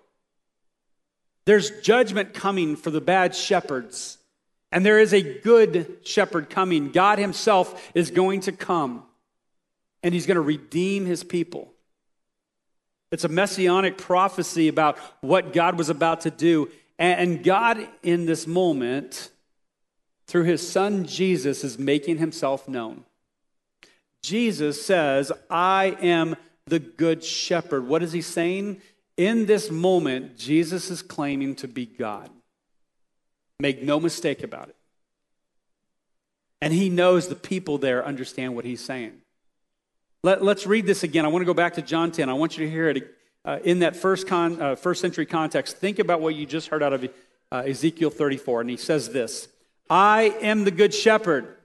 there's 1.47 1.71
judgment 1.79 2.33
coming 2.33 2.75
for 2.75 2.91
the 2.91 2.99
bad 2.99 3.33
shepherds, 3.33 4.17
and 4.69 4.85
there 4.85 4.99
is 4.99 5.13
a 5.13 5.39
good 5.39 5.99
shepherd 6.03 6.49
coming. 6.49 6.91
God 6.91 7.19
Himself 7.19 7.89
is 7.95 8.11
going 8.11 8.41
to 8.41 8.51
come, 8.51 9.03
and 10.03 10.13
He's 10.13 10.25
going 10.25 10.35
to 10.35 10.41
redeem 10.41 11.05
His 11.05 11.23
people. 11.23 11.73
It's 13.11 13.23
a 13.23 13.29
messianic 13.29 13.97
prophecy 13.97 14.67
about 14.67 14.97
what 15.21 15.53
God 15.53 15.77
was 15.77 15.89
about 15.89 16.21
to 16.21 16.31
do. 16.31 16.69
And 16.99 17.43
God, 17.43 17.87
in 18.03 18.25
this 18.25 18.47
moment, 18.47 19.29
through 20.25 20.43
His 20.43 20.67
Son 20.67 21.05
Jesus, 21.05 21.63
is 21.63 21.79
making 21.79 22.17
Himself 22.17 22.67
known. 22.67 23.05
Jesus 24.23 24.85
says, 24.85 25.31
I 25.49 25.95
am 26.01 26.35
the 26.65 26.79
good 26.79 27.23
shepherd. 27.23 27.87
What 27.87 28.03
is 28.03 28.11
He 28.11 28.21
saying? 28.21 28.81
In 29.15 29.45
this 29.45 29.71
moment, 29.71 30.37
Jesus 30.37 30.91
is 30.91 31.01
claiming 31.01 31.55
to 31.55 31.67
be 31.67 31.85
God. 31.85 32.29
Make 33.59 33.81
no 33.81 33.99
mistake 33.99 34.43
about 34.43 34.69
it. 34.69 34.75
And 36.61 36.73
he 36.73 36.89
knows 36.89 37.27
the 37.27 37.35
people 37.35 37.77
there 37.77 38.05
understand 38.05 38.55
what 38.55 38.65
he's 38.65 38.83
saying. 38.83 39.21
Let, 40.27 40.41
us 40.41 40.65
read 40.65 40.85
this 40.85 41.03
again. 41.03 41.23
I 41.23 41.29
want 41.29 41.43
to 41.43 41.45
go 41.45 41.53
back 41.53 41.75
to 41.75 41.81
John 41.81 42.11
10. 42.11 42.29
I 42.29 42.33
want 42.33 42.57
you 42.57 42.65
to 42.65 42.69
hear 42.69 42.89
it 42.89 43.15
uh, 43.45 43.59
in 43.63 43.79
that 43.79 43.95
first, 43.95 44.27
con, 44.27 44.61
uh, 44.61 44.75
first 44.75 44.99
century 44.99 45.25
context. 45.25 45.77
Think 45.77 45.99
about 45.99 46.19
what 46.19 46.35
you 46.35 46.45
just 46.45 46.67
heard 46.67 46.83
out 46.83 46.91
of 46.91 47.09
uh, 47.49 47.63
Ezekiel 47.65 48.09
34. 48.09 48.59
And 48.59 48.69
he 48.69 48.75
says 48.75 49.07
this 49.07 49.47
I 49.89 50.35
am 50.41 50.65
the 50.65 50.71
good 50.71 50.93
shepherd. 50.93 51.55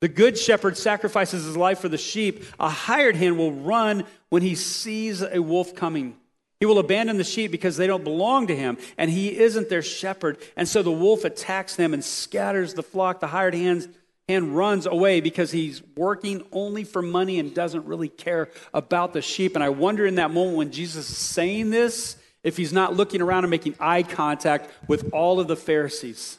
The 0.00 0.08
good 0.08 0.38
shepherd 0.38 0.78
sacrifices 0.78 1.44
his 1.44 1.58
life 1.58 1.80
for 1.80 1.90
the 1.90 1.98
sheep. 1.98 2.44
A 2.58 2.70
hired 2.70 3.16
hand 3.16 3.36
will 3.36 3.52
run 3.52 4.04
when 4.30 4.40
he 4.40 4.54
sees 4.54 5.20
a 5.20 5.40
wolf 5.40 5.74
coming. 5.74 6.16
He 6.60 6.64
will 6.64 6.78
abandon 6.78 7.18
the 7.18 7.22
sheep 7.22 7.50
because 7.50 7.76
they 7.76 7.86
don't 7.86 8.02
belong 8.02 8.46
to 8.46 8.56
him, 8.56 8.78
and 8.96 9.10
he 9.10 9.38
isn't 9.38 9.68
their 9.68 9.82
shepherd. 9.82 10.38
And 10.56 10.66
so 10.66 10.82
the 10.82 10.90
wolf 10.90 11.26
attacks 11.26 11.76
them 11.76 11.92
and 11.92 12.02
scatters 12.02 12.72
the 12.72 12.82
flock. 12.82 13.20
The 13.20 13.26
hired 13.26 13.52
hand, 13.52 13.94
hand 14.28 14.56
runs 14.56 14.86
away 14.86 15.20
because 15.20 15.50
he's 15.50 15.82
working 15.96 16.44
only 16.50 16.84
for 16.84 17.02
money 17.02 17.38
and 17.38 17.54
doesn't 17.54 17.84
really 17.84 18.08
care 18.08 18.48
about 18.72 19.12
the 19.12 19.20
sheep. 19.20 19.54
And 19.54 19.62
I 19.62 19.68
wonder 19.68 20.06
in 20.06 20.14
that 20.14 20.30
moment 20.30 20.56
when 20.56 20.72
Jesus 20.72 21.10
is 21.10 21.16
saying 21.16 21.70
this, 21.70 22.16
if 22.42 22.56
he's 22.56 22.72
not 22.72 22.94
looking 22.94 23.22
around 23.22 23.44
and 23.44 23.50
making 23.50 23.74
eye 23.80 24.02
contact 24.02 24.70
with 24.86 25.12
all 25.12 25.40
of 25.40 25.48
the 25.48 25.56
Pharisees. 25.56 26.38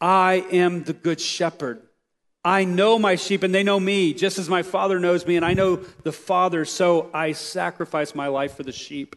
I 0.00 0.44
am 0.50 0.82
the 0.82 0.92
good 0.92 1.20
shepherd. 1.20 1.80
I 2.44 2.64
know 2.64 2.98
my 2.98 3.14
sheep 3.14 3.42
and 3.42 3.54
they 3.54 3.62
know 3.62 3.80
me, 3.80 4.12
just 4.12 4.38
as 4.38 4.50
my 4.50 4.62
Father 4.62 5.00
knows 5.00 5.26
me, 5.26 5.36
and 5.36 5.44
I 5.44 5.54
know 5.54 5.76
the 5.76 6.12
Father, 6.12 6.64
so 6.64 7.08
I 7.14 7.32
sacrifice 7.32 8.14
my 8.14 8.26
life 8.26 8.56
for 8.56 8.64
the 8.64 8.72
sheep. 8.72 9.16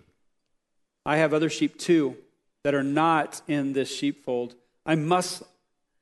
I 1.06 1.18
have 1.18 1.34
other 1.34 1.50
sheep 1.50 1.78
too 1.78 2.16
that 2.64 2.76
are 2.76 2.84
not 2.84 3.42
in 3.48 3.74
this 3.74 3.94
sheepfold. 3.94 4.56
I 4.86 4.96
must 4.96 5.44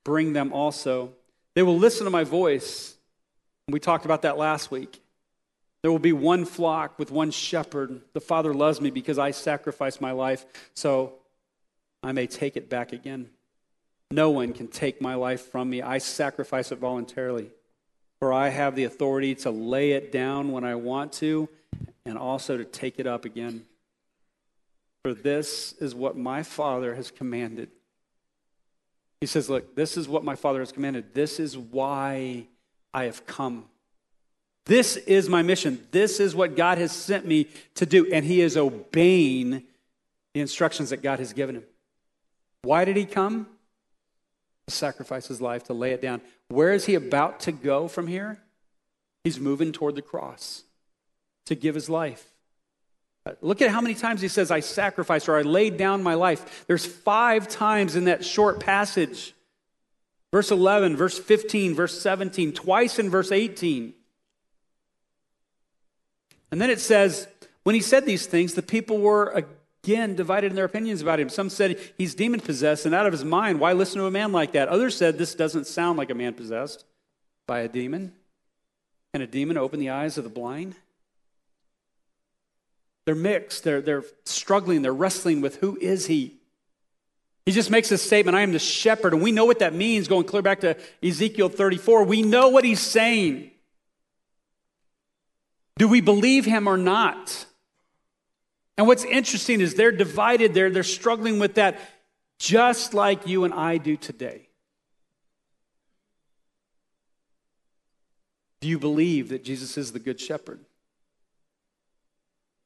bring 0.05 0.31
them 0.31 0.53
also. 0.53 1.11
They 1.55 1.63
will 1.63 1.77
listen 1.77 2.05
to 2.05 2.09
my 2.09 2.23
voice. 2.23 2.95
We 3.67 3.81
talked 3.81 4.05
about 4.05 4.21
that 4.21 4.37
last 4.37 4.71
week. 4.71 5.01
There 5.81 5.91
will 5.91 5.99
be 5.99 6.13
one 6.13 6.45
flock 6.45 6.97
with 6.97 7.11
one 7.11 7.31
shepherd. 7.31 8.01
The 8.13 8.21
Father 8.21 8.53
loves 8.53 8.79
me 8.79 8.89
because 8.89 9.19
I 9.19 9.31
sacrificed 9.31 9.99
my 9.99 10.11
life 10.11 10.45
so 10.73 11.15
I 12.01 12.13
may 12.13 12.27
take 12.27 12.55
it 12.55 12.69
back 12.69 12.93
again. 12.93 13.29
No 14.11 14.29
one 14.29 14.53
can 14.53 14.67
take 14.67 15.01
my 15.01 15.15
life 15.15 15.51
from 15.51 15.69
me. 15.69 15.81
I 15.81 15.97
sacrifice 15.97 16.71
it 16.71 16.77
voluntarily. 16.77 17.49
For 18.19 18.31
I 18.31 18.49
have 18.49 18.75
the 18.75 18.85
authority 18.85 19.35
to 19.35 19.51
lay 19.51 19.91
it 19.91 20.11
down 20.11 20.51
when 20.51 20.63
I 20.63 20.75
want 20.75 21.11
to 21.13 21.49
and 22.05 22.17
also 22.17 22.57
to 22.57 22.65
take 22.65 22.99
it 22.99 23.07
up 23.07 23.25
again. 23.25 23.65
For 25.03 25.13
this 25.13 25.73
is 25.73 25.93
what 25.93 26.17
my 26.17 26.43
Father 26.43 26.95
has 26.95 27.11
commanded. 27.11 27.69
He 29.21 29.27
says, 29.27 29.49
Look, 29.49 29.75
this 29.75 29.97
is 29.97 30.07
what 30.07 30.23
my 30.23 30.35
Father 30.35 30.59
has 30.59 30.71
commanded. 30.71 31.13
This 31.13 31.39
is 31.39 31.57
why 31.57 32.47
I 32.93 33.05
have 33.05 33.25
come. 33.25 33.65
This 34.65 34.97
is 34.97 35.29
my 35.29 35.41
mission. 35.41 35.85
This 35.91 36.19
is 36.19 36.33
what 36.33 36.55
God 36.55 36.77
has 36.77 36.91
sent 36.91 37.25
me 37.25 37.47
to 37.75 37.85
do. 37.85 38.11
And 38.11 38.25
he 38.25 38.41
is 38.41 38.57
obeying 38.57 39.63
the 40.33 40.41
instructions 40.41 40.89
that 40.89 41.03
God 41.03 41.19
has 41.19 41.33
given 41.33 41.55
him. 41.55 41.63
Why 42.63 42.83
did 42.83 42.97
he 42.97 43.05
come? 43.05 43.47
To 44.67 44.73
sacrifice 44.73 45.27
his 45.27 45.39
life, 45.39 45.65
to 45.65 45.73
lay 45.73 45.91
it 45.91 46.01
down. 46.01 46.21
Where 46.49 46.73
is 46.73 46.85
he 46.85 46.95
about 46.95 47.39
to 47.41 47.51
go 47.51 47.87
from 47.87 48.07
here? 48.07 48.39
He's 49.23 49.39
moving 49.39 49.71
toward 49.71 49.95
the 49.95 50.01
cross 50.01 50.63
to 51.45 51.55
give 51.55 51.75
his 51.75 51.89
life. 51.89 52.31
Look 53.41 53.61
at 53.61 53.71
how 53.71 53.81
many 53.81 53.95
times 53.95 54.21
he 54.21 54.27
says, 54.27 54.51
I 54.51 54.59
sacrificed 54.59 55.27
or 55.27 55.37
I 55.37 55.41
laid 55.41 55.77
down 55.77 56.03
my 56.03 56.13
life. 56.13 56.65
There's 56.67 56.85
five 56.85 57.47
times 57.47 57.95
in 57.95 58.05
that 58.05 58.23
short 58.23 58.59
passage. 58.59 59.33
Verse 60.31 60.51
11, 60.51 60.95
verse 60.95 61.17
15, 61.17 61.73
verse 61.73 61.99
17, 61.99 62.53
twice 62.53 62.99
in 62.99 63.09
verse 63.09 63.31
18. 63.31 63.93
And 66.51 66.61
then 66.61 66.69
it 66.69 66.79
says, 66.79 67.27
when 67.63 67.73
he 67.73 67.81
said 67.81 68.05
these 68.05 68.27
things, 68.27 68.53
the 68.53 68.61
people 68.61 68.99
were 68.99 69.45
again 69.83 70.15
divided 70.15 70.51
in 70.51 70.55
their 70.55 70.65
opinions 70.65 71.01
about 71.01 71.19
him. 71.19 71.29
Some 71.29 71.49
said 71.49 71.79
he's 71.97 72.13
demon 72.13 72.39
possessed 72.39 72.85
and 72.85 72.93
out 72.93 73.07
of 73.07 73.11
his 73.11 73.25
mind. 73.25 73.59
Why 73.59 73.73
listen 73.73 73.99
to 73.99 74.05
a 74.05 74.11
man 74.11 74.31
like 74.31 74.51
that? 74.51 74.67
Others 74.67 74.97
said 74.97 75.17
this 75.17 75.33
doesn't 75.33 75.65
sound 75.65 75.97
like 75.97 76.11
a 76.11 76.15
man 76.15 76.33
possessed 76.33 76.85
by 77.47 77.61
a 77.61 77.67
demon. 77.67 78.13
Can 79.13 79.21
a 79.21 79.27
demon 79.27 79.57
open 79.57 79.79
the 79.79 79.89
eyes 79.89 80.17
of 80.17 80.23
the 80.23 80.29
blind? 80.29 80.75
They're 83.05 83.15
mixed. 83.15 83.63
They're, 83.63 83.81
they're 83.81 84.03
struggling. 84.25 84.81
They're 84.81 84.93
wrestling 84.93 85.41
with 85.41 85.57
who 85.57 85.77
is 85.79 86.07
he? 86.07 86.35
He 87.45 87.51
just 87.51 87.69
makes 87.69 87.91
a 87.91 87.97
statement 87.97 88.35
I 88.35 88.41
am 88.41 88.51
the 88.51 88.59
shepherd. 88.59 89.13
And 89.13 89.21
we 89.21 89.31
know 89.31 89.45
what 89.45 89.59
that 89.59 89.73
means, 89.73 90.07
going 90.07 90.25
clear 90.25 90.41
back 90.41 90.61
to 90.61 90.75
Ezekiel 91.03 91.49
34. 91.49 92.03
We 92.03 92.23
know 92.23 92.49
what 92.49 92.63
he's 92.63 92.79
saying. 92.79 93.51
Do 95.77 95.87
we 95.87 96.01
believe 96.01 96.45
him 96.45 96.67
or 96.67 96.77
not? 96.77 97.45
And 98.77 98.87
what's 98.87 99.03
interesting 99.03 99.61
is 99.61 99.75
they're 99.75 99.91
divided, 99.91 100.53
they're, 100.53 100.69
they're 100.69 100.83
struggling 100.83 101.37
with 101.39 101.55
that 101.55 101.79
just 102.39 102.93
like 102.93 103.27
you 103.27 103.43
and 103.43 103.53
I 103.53 103.77
do 103.77 103.95
today. 103.95 104.49
Do 108.59 108.67
you 108.67 108.79
believe 108.79 109.29
that 109.29 109.43
Jesus 109.43 109.77
is 109.77 109.91
the 109.91 109.99
Good 109.99 110.19
Shepherd? 110.19 110.59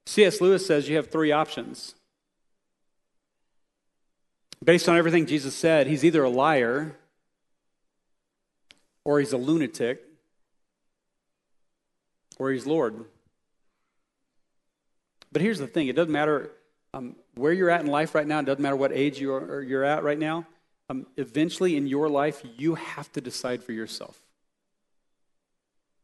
C.S. 0.09 0.41
Lewis 0.41 0.65
says 0.65 0.89
you 0.89 0.95
have 0.95 1.11
three 1.11 1.31
options. 1.31 1.93
Based 4.63 4.89
on 4.89 4.97
everything 4.97 5.27
Jesus 5.27 5.53
said, 5.53 5.85
he's 5.85 6.03
either 6.03 6.23
a 6.23 6.29
liar 6.31 6.95
or 9.05 9.19
he's 9.19 9.33
a 9.33 9.37
lunatic 9.37 10.03
or 12.39 12.51
he's 12.51 12.65
Lord. 12.65 13.05
But 15.31 15.43
here's 15.43 15.59
the 15.59 15.67
thing 15.67 15.89
it 15.89 15.95
doesn't 15.95 16.11
matter 16.11 16.53
um, 16.95 17.15
where 17.35 17.53
you're 17.53 17.69
at 17.69 17.81
in 17.81 17.87
life 17.87 18.15
right 18.15 18.25
now, 18.25 18.39
it 18.39 18.45
doesn't 18.45 18.63
matter 18.63 18.75
what 18.75 18.91
age 18.91 19.21
you're, 19.21 19.61
you're 19.61 19.83
at 19.83 20.03
right 20.03 20.17
now. 20.17 20.47
Um, 20.89 21.05
eventually 21.17 21.77
in 21.77 21.85
your 21.85 22.09
life, 22.09 22.41
you 22.57 22.73
have 22.73 23.11
to 23.13 23.21
decide 23.21 23.63
for 23.63 23.73
yourself. 23.73 24.19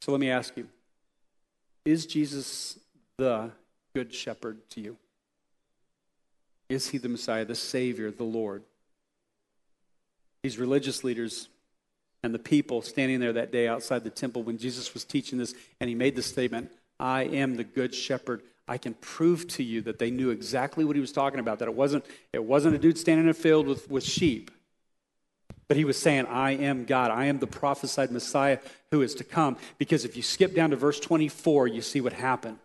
So 0.01 0.11
let 0.11 0.21
me 0.21 0.29
ask 0.29 0.55
you 0.55 0.67
Is 1.85 2.05
Jesus 2.05 2.77
the 3.17 3.49
good 3.95 4.13
shepherd 4.13 4.59
to 4.69 4.81
you? 4.81 4.97
Is 6.67 6.89
he 6.89 6.97
the 6.97 7.07
Messiah, 7.07 7.45
the 7.45 7.55
Savior, 7.55 8.11
the 8.11 8.25
Lord? 8.25 8.63
These 10.43 10.59
religious 10.59 11.03
leaders 11.03 11.47
and 12.21 12.33
the 12.33 12.39
people 12.39 12.81
standing 12.81 13.21
there 13.21 13.33
that 13.33 13.53
day 13.53 13.69
outside 13.69 14.03
the 14.03 14.09
temple 14.09 14.43
when 14.43 14.57
Jesus 14.57 14.93
was 14.93 15.05
teaching 15.05 15.39
this, 15.39 15.55
and 15.79 15.87
he 15.87 15.95
made 15.95 16.15
the 16.15 16.21
statement, 16.21 16.71
I 16.99 17.23
am 17.23 17.55
the 17.55 17.63
good 17.63 17.95
shepherd. 17.95 18.41
I 18.67 18.77
can 18.77 18.95
prove 18.95 19.47
to 19.49 19.63
you 19.63 19.81
that 19.83 19.97
they 19.97 20.11
knew 20.11 20.29
exactly 20.29 20.83
what 20.83 20.97
he 20.97 21.01
was 21.01 21.13
talking 21.13 21.39
about, 21.39 21.59
that 21.59 21.67
it 21.69 21.75
wasn't, 21.75 22.05
it 22.33 22.43
wasn't 22.43 22.75
a 22.75 22.79
dude 22.79 22.97
standing 22.97 23.25
in 23.25 23.29
a 23.29 23.33
field 23.33 23.65
with, 23.65 23.89
with 23.89 24.03
sheep. 24.03 24.51
But 25.67 25.77
he 25.77 25.85
was 25.85 25.97
saying, 25.97 26.25
I 26.25 26.51
am 26.51 26.83
God. 26.83 27.11
I 27.11 27.25
am 27.25 27.39
the 27.39 27.47
prophesied 27.47 28.11
Messiah 28.11 28.59
who 28.91 29.01
is 29.01 29.15
to 29.15 29.23
come. 29.23 29.57
Because 29.77 30.03
if 30.03 30.17
you 30.17 30.21
skip 30.21 30.53
down 30.53 30.71
to 30.71 30.75
verse 30.75 30.99
24, 30.99 31.67
you 31.67 31.81
see 31.81 32.01
what 32.01 32.13
happened. 32.13 32.59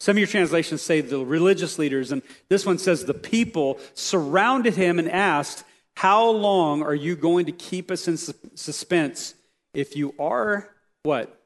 Some 0.00 0.14
of 0.14 0.18
your 0.18 0.28
translations 0.28 0.80
say 0.80 1.02
the 1.02 1.18
religious 1.18 1.78
leaders, 1.78 2.10
and 2.10 2.22
this 2.48 2.64
one 2.64 2.78
says 2.78 3.04
the 3.04 3.12
people 3.12 3.78
surrounded 3.92 4.74
him 4.74 4.98
and 4.98 5.10
asked, 5.10 5.62
How 5.94 6.30
long 6.30 6.82
are 6.82 6.94
you 6.94 7.14
going 7.14 7.46
to 7.46 7.52
keep 7.52 7.90
us 7.90 8.08
in 8.08 8.16
suspense 8.16 9.34
if 9.74 9.96
you 9.96 10.14
are 10.18 10.70
what? 11.02 11.38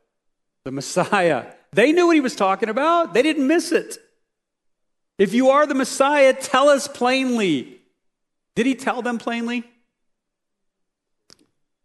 The 0.65 0.71
Messiah. 0.71 1.47
They 1.73 1.91
knew 1.91 2.07
what 2.07 2.15
he 2.15 2.21
was 2.21 2.37
talking 2.37 2.69
about, 2.69 3.13
they 3.13 3.23
didn't 3.23 3.47
miss 3.47 3.73
it. 3.73 3.99
If 5.19 5.35
you 5.35 5.51
are 5.51 5.67
the 5.67 5.75
Messiah, 5.75 6.33
tell 6.33 6.69
us 6.69 6.87
plainly. 6.87 7.81
Did 8.55 8.67
he 8.67 8.77
tell 8.77 9.03
them 9.03 9.19
plainly? 9.19 9.65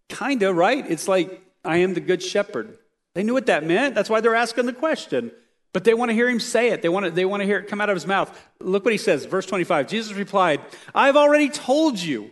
Kind 0.08 0.43
of, 0.43 0.55
right? 0.55 0.86
It's 0.89 1.08
like, 1.08 1.41
I 1.65 1.77
am 1.77 1.95
the 1.95 1.99
good 1.99 2.21
shepherd. 2.21 2.77
They 3.15 3.23
knew 3.23 3.34
what 3.34 3.47
that 3.47 3.65
meant. 3.65 3.95
That's 3.95 4.10
why 4.10 4.21
they're 4.21 4.36
asking 4.36 4.67
the 4.67 4.73
question. 4.73 5.32
But 5.71 5.84
they 5.84 5.93
want 5.93 6.10
to 6.10 6.15
hear 6.15 6.29
him 6.29 6.39
say 6.39 6.69
it. 6.69 6.82
They 6.82 6.89
want 6.89 7.05
to, 7.05 7.12
they 7.12 7.25
want 7.25 7.41
to 7.41 7.45
hear 7.45 7.60
it 7.60 7.67
come 7.67 7.79
out 7.79 7.89
of 7.89 7.95
his 7.95 8.08
mouth. 8.08 8.36
Look 8.60 8.86
what 8.86 8.91
he 8.91 8.97
says, 8.97 9.25
verse 9.25 9.45
25. 9.45 9.88
Jesus 9.88 10.13
replied, 10.13 10.62
I've 10.95 11.15
already 11.15 11.49
told 11.49 11.99
you, 11.99 12.32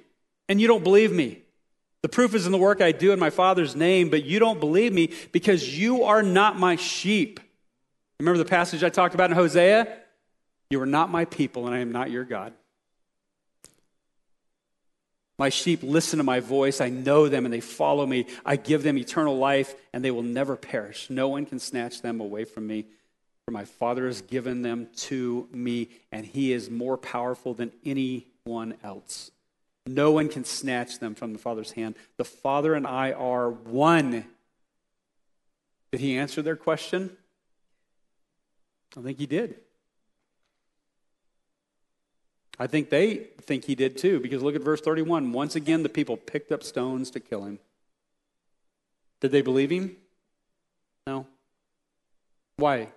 and 0.50 0.60
you 0.60 0.68
don't 0.68 0.84
believe 0.84 1.12
me. 1.12 1.44
The 2.02 2.10
proof 2.10 2.34
is 2.36 2.46
in 2.46 2.52
the 2.52 2.58
work 2.58 2.82
I 2.82 2.92
do 2.92 3.12
in 3.12 3.20
my 3.20 3.30
Father's 3.30 3.76
name, 3.76 4.10
but 4.10 4.24
you 4.24 4.40
don't 4.40 4.60
believe 4.60 4.94
me 4.94 5.14
because 5.32 5.78
you 5.78 6.04
are 6.04 6.24
not 6.24 6.58
my 6.58 6.76
sheep. 6.76 7.40
Remember 8.20 8.38
the 8.38 8.46
passage 8.46 8.84
I 8.84 8.90
talked 8.90 9.14
about 9.14 9.30
in 9.30 9.36
Hosea? 9.36 9.88
You 10.70 10.82
are 10.82 10.88
not 10.88 11.10
my 11.10 11.26
people, 11.26 11.66
and 11.66 11.76
I 11.76 11.80
am 11.80 11.92
not 11.92 12.10
your 12.10 12.24
God. 12.24 12.54
My 15.38 15.50
sheep 15.50 15.82
listen 15.84 16.18
to 16.18 16.24
my 16.24 16.40
voice. 16.40 16.82
I 16.82 16.90
know 16.90 17.30
them 17.30 17.46
and 17.46 17.54
they 17.54 17.60
follow 17.60 18.06
me. 18.06 18.26
I 18.44 18.56
give 18.56 18.82
them 18.82 18.98
eternal 18.98 19.38
life 19.38 19.76
and 19.94 20.04
they 20.04 20.10
will 20.10 20.24
never 20.24 20.56
perish. 20.56 21.12
No 21.12 21.28
one 21.28 21.46
can 21.46 21.60
snatch 21.60 22.02
them 22.02 22.20
away 22.20 22.44
from 22.44 22.66
me. 22.66 22.88
For 23.48 23.52
my 23.52 23.64
Father 23.64 24.08
has 24.08 24.22
given 24.22 24.62
them 24.62 24.90
to 24.98 25.48
me, 25.54 25.88
and 26.12 26.26
he 26.26 26.52
is 26.52 26.70
more 26.70 26.98
powerful 26.98 27.54
than 27.54 27.72
anyone 27.86 28.74
else. 28.84 29.32
No 29.86 30.12
one 30.12 30.28
can 30.28 30.44
snatch 30.44 31.00
them 31.00 31.16
from 31.16 31.32
the 31.32 31.40
Father's 31.40 31.72
hand. 31.72 31.96
The 32.18 32.26
Father 32.26 32.74
and 32.74 32.86
I 32.86 33.14
are 33.14 33.50
one. 33.50 34.26
Did 35.94 36.02
he 36.02 36.18
answer 36.18 36.42
their 36.42 36.58
question? 36.58 37.16
I 38.98 39.02
think 39.02 39.18
he 39.18 39.26
did. 39.26 39.56
I 42.60 42.68
think 42.68 42.90
they 42.90 43.28
think 43.40 43.64
he 43.64 43.76
did 43.76 43.98
too, 43.98 44.20
because 44.20 44.44
look 44.44 44.56
at 44.56 44.62
verse 44.62 44.82
31. 44.82 45.32
Once 45.32 45.56
again, 45.56 45.84
the 45.84 45.90
people 45.90 46.18
picked 46.18 46.52
up 46.52 46.64
stones 46.64 47.10
to 47.12 47.22
kill 47.22 47.46
him. 47.46 47.60
Did 49.22 49.32
they 49.32 49.42
believe 49.42 49.70
him? 49.70 49.96
No. 51.06 51.28
Why? 52.58 52.90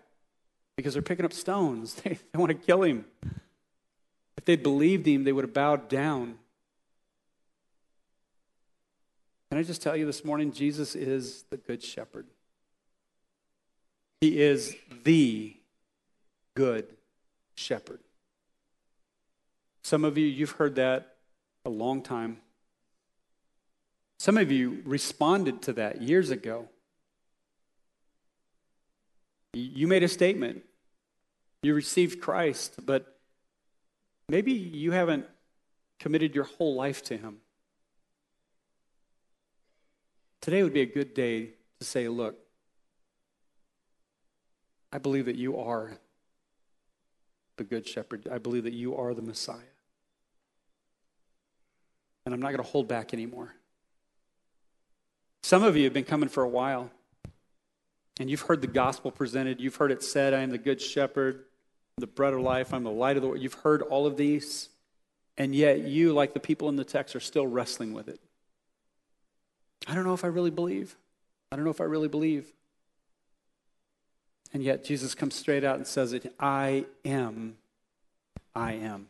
Because 0.81 0.95
they're 0.95 1.03
picking 1.03 1.27
up 1.27 1.33
stones. 1.35 1.95
They, 2.05 2.19
they 2.33 2.39
want 2.39 2.49
to 2.49 2.55
kill 2.55 2.83
him. 2.83 3.05
If 4.39 4.47
they'd 4.47 4.63
believed 4.63 5.07
him, 5.07 5.25
they 5.25 5.33
would 5.33 5.45
have 5.45 5.53
bowed 5.53 5.91
down. 5.91 6.37
Can 9.51 9.59
I 9.59 9.63
just 9.63 9.83
tell 9.83 9.95
you 9.95 10.07
this 10.07 10.25
morning, 10.25 10.53
Jesus 10.53 10.95
is 10.95 11.45
the 11.51 11.59
good 11.59 11.83
shepherd. 11.83 12.27
He 14.23 14.41
is 14.41 14.75
the 15.05 15.55
good 16.55 16.87
shepherd. 17.57 18.01
Some 19.83 20.03
of 20.03 20.17
you, 20.17 20.25
you've 20.25 20.53
heard 20.53 20.77
that 20.77 21.17
a 21.67 21.71
long 21.71 22.01
time. 22.01 22.39
Some 24.19 24.39
of 24.39 24.51
you 24.51 24.81
responded 24.87 25.61
to 25.63 25.75
that 25.75 26.01
years 26.01 26.31
ago. 26.31 26.69
You 29.53 29.87
made 29.87 30.03
a 30.03 30.09
statement. 30.09 30.63
You 31.63 31.75
received 31.75 32.21
Christ, 32.21 32.77
but 32.85 33.19
maybe 34.29 34.53
you 34.53 34.93
haven't 34.93 35.27
committed 35.99 36.35
your 36.35 36.45
whole 36.45 36.75
life 36.75 37.03
to 37.05 37.17
Him. 37.17 37.39
Today 40.41 40.63
would 40.63 40.73
be 40.73 40.81
a 40.81 40.87
good 40.87 41.13
day 41.13 41.51
to 41.79 41.85
say, 41.85 42.09
Look, 42.09 42.39
I 44.91 44.99
believe 44.99 45.27
that 45.27 45.37
you 45.37 45.59
are 45.59 45.99
the 47.59 47.65
Good 47.65 47.87
Shepherd. 47.87 48.27
I 48.33 48.39
believe 48.39 48.65
that 48.65 48.73
you 48.73 48.97
are 48.97 49.13
the 49.13 49.23
Messiah. 49.23 49.59
And 52.25 52.35
I'm 52.35 52.41
not 52.41 52.49
going 52.49 52.63
to 52.63 52.71
hold 52.71 52.89
back 52.89 53.13
anymore. 53.13 53.55
Some 55.43 55.63
of 55.63 55.77
you 55.77 55.85
have 55.85 55.93
been 55.93 56.05
coming 56.05 56.29
for 56.29 56.43
a 56.43 56.49
while, 56.49 56.91
and 58.19 58.31
you've 58.31 58.43
heard 58.43 58.63
the 58.63 58.67
gospel 58.67 59.11
presented. 59.11 59.61
You've 59.61 59.77
heard 59.77 59.91
it 59.91 60.03
said, 60.03 60.33
I 60.33 60.41
am 60.41 60.51
the 60.51 60.59
Good 60.59 60.81
Shepherd 60.81 61.45
the 62.01 62.07
bread 62.07 62.33
of 62.33 62.41
life, 62.41 62.73
I'm 62.73 62.85
the 62.85 62.91
light 62.91 63.17
of 63.17 63.23
the 63.23 63.29
world. 63.29 63.43
You've 63.43 63.55
heard 63.55 63.83
all 63.83 64.07
of 64.07 64.17
these, 64.17 64.69
and 65.39 65.55
yet 65.55 65.81
you, 65.81 66.13
like 66.13 66.35
the 66.35 66.41
people 66.41 66.69
in 66.69 66.77
the 66.77 66.85
text, 66.85 67.15
are 67.15 67.21
still 67.21 67.47
wrestling 67.47 67.93
with 67.93 68.09
it. 68.09 68.21
I 69.87 69.95
don't 69.95 70.05
know 70.05 70.15
if 70.15 70.25
I 70.25 70.29
really 70.29 70.51
believe. 70.51 70.97
I 71.53 71.57
don't 71.57 71.65
know 71.65 71.71
if 71.71 71.81
I 71.81 71.85
really 71.85 72.09
believe. 72.09 72.53
And 74.53 74.63
yet 74.63 74.85
Jesus 74.85 75.15
comes 75.15 75.35
straight 75.35 75.65
out 75.65 75.77
and 75.77 75.87
says 75.87 76.13
it 76.13 76.35
I 76.39 76.87
am, 77.05 77.57
I 78.55 78.73
am. 78.73 79.09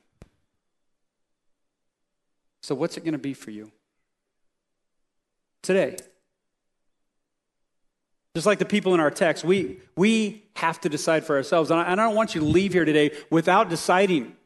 So, 2.62 2.74
what's 2.74 2.96
it 2.96 3.04
going 3.04 3.12
to 3.12 3.18
be 3.18 3.34
for 3.34 3.50
you? 3.50 3.72
Today, 5.62 5.96
Just 8.34 8.46
like 8.46 8.60
the 8.60 8.64
people 8.64 8.94
in 8.94 9.00
our 9.00 9.10
text, 9.10 9.44
we, 9.44 9.80
we 9.96 10.44
have 10.54 10.80
to 10.82 10.88
decide 10.88 11.24
for 11.24 11.36
ourselves. 11.36 11.70
And 11.70 11.80
I, 11.80 11.84
and 11.84 12.00
I 12.00 12.04
don't 12.04 12.14
want 12.14 12.34
you 12.34 12.40
to 12.40 12.46
leave 12.46 12.72
here 12.72 12.84
today 12.84 13.10
without 13.28 13.68
deciding. 13.68 14.36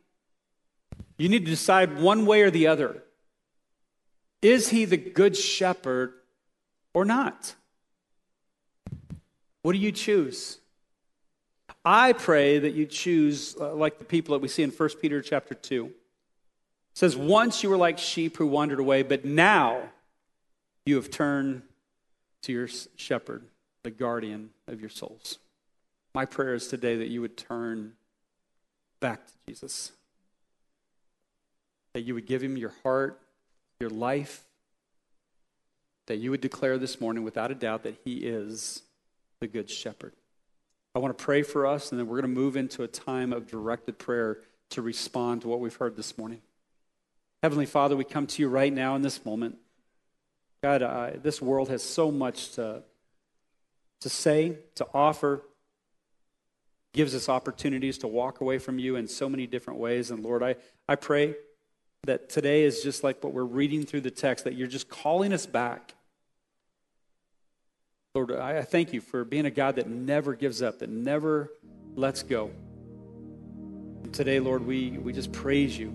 You 1.18 1.28
need 1.28 1.44
to 1.44 1.50
decide 1.50 1.98
one 1.98 2.24
way 2.24 2.42
or 2.42 2.50
the 2.50 2.66
other. 2.66 3.02
Is 4.40 4.70
he 4.70 4.84
the 4.84 4.96
good 4.96 5.36
shepherd 5.36 6.14
or 6.94 7.04
not? 7.04 7.54
What 9.62 9.72
do 9.72 9.78
you 9.78 9.92
choose? 9.92 10.58
I 11.84 12.14
pray 12.14 12.58
that 12.58 12.72
you 12.72 12.86
choose 12.86 13.54
uh, 13.60 13.74
like 13.74 13.98
the 13.98 14.04
people 14.04 14.34
that 14.34 14.40
we 14.40 14.48
see 14.48 14.62
in 14.62 14.70
1 14.70 14.88
Peter 15.00 15.20
chapter 15.20 15.54
2. 15.54 15.86
It 15.86 15.92
says, 16.94 17.16
Once 17.16 17.62
you 17.62 17.68
were 17.68 17.76
like 17.76 17.98
sheep 17.98 18.38
who 18.38 18.46
wandered 18.46 18.80
away, 18.80 19.02
but 19.02 19.26
now 19.26 19.90
you 20.86 20.96
have 20.96 21.10
turned 21.10 21.62
to 22.42 22.52
your 22.52 22.68
shepherd 22.96 23.44
the 23.84 23.90
guardian 23.90 24.50
of 24.66 24.80
your 24.80 24.90
souls. 24.90 25.38
My 26.14 26.24
prayer 26.24 26.54
is 26.54 26.66
today 26.66 26.96
that 26.96 27.08
you 27.08 27.20
would 27.20 27.36
turn 27.36 27.92
back 28.98 29.26
to 29.26 29.32
Jesus, 29.46 29.92
that 31.92 32.00
you 32.00 32.14
would 32.14 32.26
give 32.26 32.42
him 32.42 32.56
your 32.56 32.72
heart, 32.82 33.20
your 33.78 33.90
life, 33.90 34.44
that 36.06 36.16
you 36.16 36.30
would 36.30 36.40
declare 36.40 36.78
this 36.78 37.00
morning 37.00 37.24
without 37.24 37.50
a 37.50 37.54
doubt 37.54 37.82
that 37.84 37.98
he 38.04 38.18
is 38.18 38.82
the 39.40 39.46
good 39.46 39.70
shepherd. 39.70 40.12
I 40.94 40.98
want 40.98 41.16
to 41.16 41.24
pray 41.24 41.42
for 41.42 41.66
us, 41.66 41.90
and 41.90 41.98
then 41.98 42.06
we're 42.06 42.20
going 42.20 42.34
to 42.34 42.40
move 42.40 42.56
into 42.56 42.82
a 42.84 42.88
time 42.88 43.32
of 43.32 43.46
directed 43.46 43.98
prayer 43.98 44.38
to 44.70 44.82
respond 44.82 45.42
to 45.42 45.48
what 45.48 45.60
we've 45.60 45.76
heard 45.76 45.96
this 45.96 46.16
morning. 46.16 46.40
Heavenly 47.42 47.66
Father, 47.66 47.96
we 47.96 48.04
come 48.04 48.26
to 48.28 48.42
you 48.42 48.48
right 48.48 48.72
now 48.72 48.96
in 48.96 49.02
this 49.02 49.24
moment. 49.26 49.58
God, 50.62 51.20
this 51.22 51.42
world 51.42 51.68
has 51.68 51.82
so 51.82 52.10
much 52.10 52.52
to 52.52 52.82
to 54.04 54.10
say, 54.10 54.58
to 54.74 54.86
offer, 54.92 55.40
gives 56.92 57.14
us 57.14 57.26
opportunities 57.26 57.96
to 57.96 58.06
walk 58.06 58.42
away 58.42 58.58
from 58.58 58.78
you 58.78 58.96
in 58.96 59.08
so 59.08 59.30
many 59.30 59.46
different 59.46 59.80
ways. 59.80 60.10
And 60.10 60.22
Lord, 60.22 60.42
I, 60.42 60.56
I 60.86 60.94
pray 60.94 61.36
that 62.02 62.28
today 62.28 62.64
is 62.64 62.82
just 62.82 63.02
like 63.02 63.24
what 63.24 63.32
we're 63.32 63.44
reading 63.44 63.86
through 63.86 64.02
the 64.02 64.10
text, 64.10 64.44
that 64.44 64.56
you're 64.56 64.68
just 64.68 64.90
calling 64.90 65.32
us 65.32 65.46
back. 65.46 65.94
Lord, 68.14 68.32
I 68.32 68.60
thank 68.60 68.92
you 68.92 69.00
for 69.00 69.24
being 69.24 69.46
a 69.46 69.50
God 69.50 69.76
that 69.76 69.88
never 69.88 70.34
gives 70.34 70.60
up, 70.60 70.80
that 70.80 70.90
never 70.90 71.50
lets 71.94 72.22
go. 72.22 72.50
And 74.02 74.12
today, 74.12 74.38
Lord, 74.38 74.66
we, 74.66 74.98
we 74.98 75.14
just 75.14 75.32
praise 75.32 75.78
you. 75.78 75.88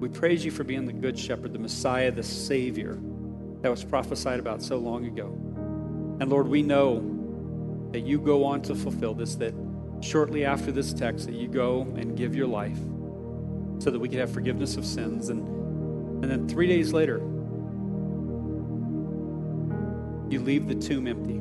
We 0.00 0.08
praise 0.08 0.44
you 0.44 0.50
for 0.50 0.64
being 0.64 0.86
the 0.86 0.92
good 0.92 1.16
shepherd, 1.16 1.52
the 1.52 1.60
Messiah, 1.60 2.10
the 2.10 2.24
Savior 2.24 2.98
that 3.60 3.70
was 3.70 3.84
prophesied 3.84 4.40
about 4.40 4.60
so 4.60 4.76
long 4.78 5.06
ago. 5.06 5.45
And 6.20 6.30
Lord, 6.30 6.48
we 6.48 6.62
know 6.62 7.88
that 7.92 8.00
you 8.00 8.18
go 8.18 8.44
on 8.44 8.62
to 8.62 8.74
fulfill 8.74 9.14
this, 9.14 9.34
that 9.36 9.54
shortly 10.00 10.44
after 10.44 10.72
this 10.72 10.92
text, 10.92 11.26
that 11.26 11.34
you 11.34 11.48
go 11.48 11.82
and 11.96 12.16
give 12.16 12.34
your 12.34 12.46
life 12.46 12.78
so 13.78 13.90
that 13.90 13.98
we 13.98 14.08
can 14.08 14.18
have 14.18 14.32
forgiveness 14.32 14.76
of 14.76 14.84
sins. 14.84 15.28
And, 15.28 15.46
and 16.22 16.30
then 16.30 16.48
three 16.48 16.66
days 16.66 16.92
later, 16.92 17.18
you 20.28 20.40
leave 20.40 20.66
the 20.66 20.74
tomb 20.74 21.06
empty 21.06 21.40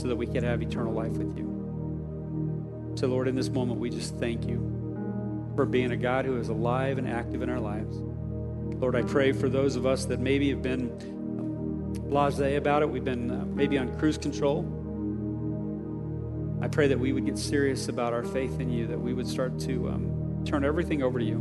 so 0.00 0.08
that 0.08 0.16
we 0.16 0.26
can 0.26 0.42
have 0.42 0.62
eternal 0.62 0.92
life 0.92 1.12
with 1.12 1.36
you. 1.36 2.92
So, 2.96 3.06
Lord, 3.06 3.28
in 3.28 3.34
this 3.34 3.50
moment, 3.50 3.78
we 3.78 3.90
just 3.90 4.16
thank 4.16 4.46
you 4.46 5.52
for 5.54 5.66
being 5.66 5.92
a 5.92 5.96
God 5.96 6.24
who 6.24 6.38
is 6.38 6.48
alive 6.48 6.98
and 6.98 7.06
active 7.06 7.42
in 7.42 7.50
our 7.50 7.60
lives. 7.60 7.96
Lord, 8.80 8.96
I 8.96 9.02
pray 9.02 9.32
for 9.32 9.48
those 9.48 9.76
of 9.76 9.84
us 9.84 10.06
that 10.06 10.20
maybe 10.20 10.48
have 10.50 10.62
been 10.62 11.19
blase 12.10 12.40
about 12.56 12.82
it. 12.82 12.90
We've 12.90 13.04
been 13.04 13.30
uh, 13.30 13.44
maybe 13.46 13.78
on 13.78 13.96
cruise 13.98 14.18
control. 14.18 14.66
I 16.60 16.66
pray 16.68 16.88
that 16.88 16.98
we 16.98 17.12
would 17.12 17.24
get 17.24 17.38
serious 17.38 17.88
about 17.88 18.12
our 18.12 18.24
faith 18.24 18.60
in 18.60 18.68
you, 18.68 18.88
that 18.88 18.98
we 18.98 19.14
would 19.14 19.28
start 19.28 19.58
to 19.60 19.88
um, 19.88 20.42
turn 20.44 20.64
everything 20.64 21.02
over 21.02 21.20
to 21.20 21.24
you. 21.24 21.38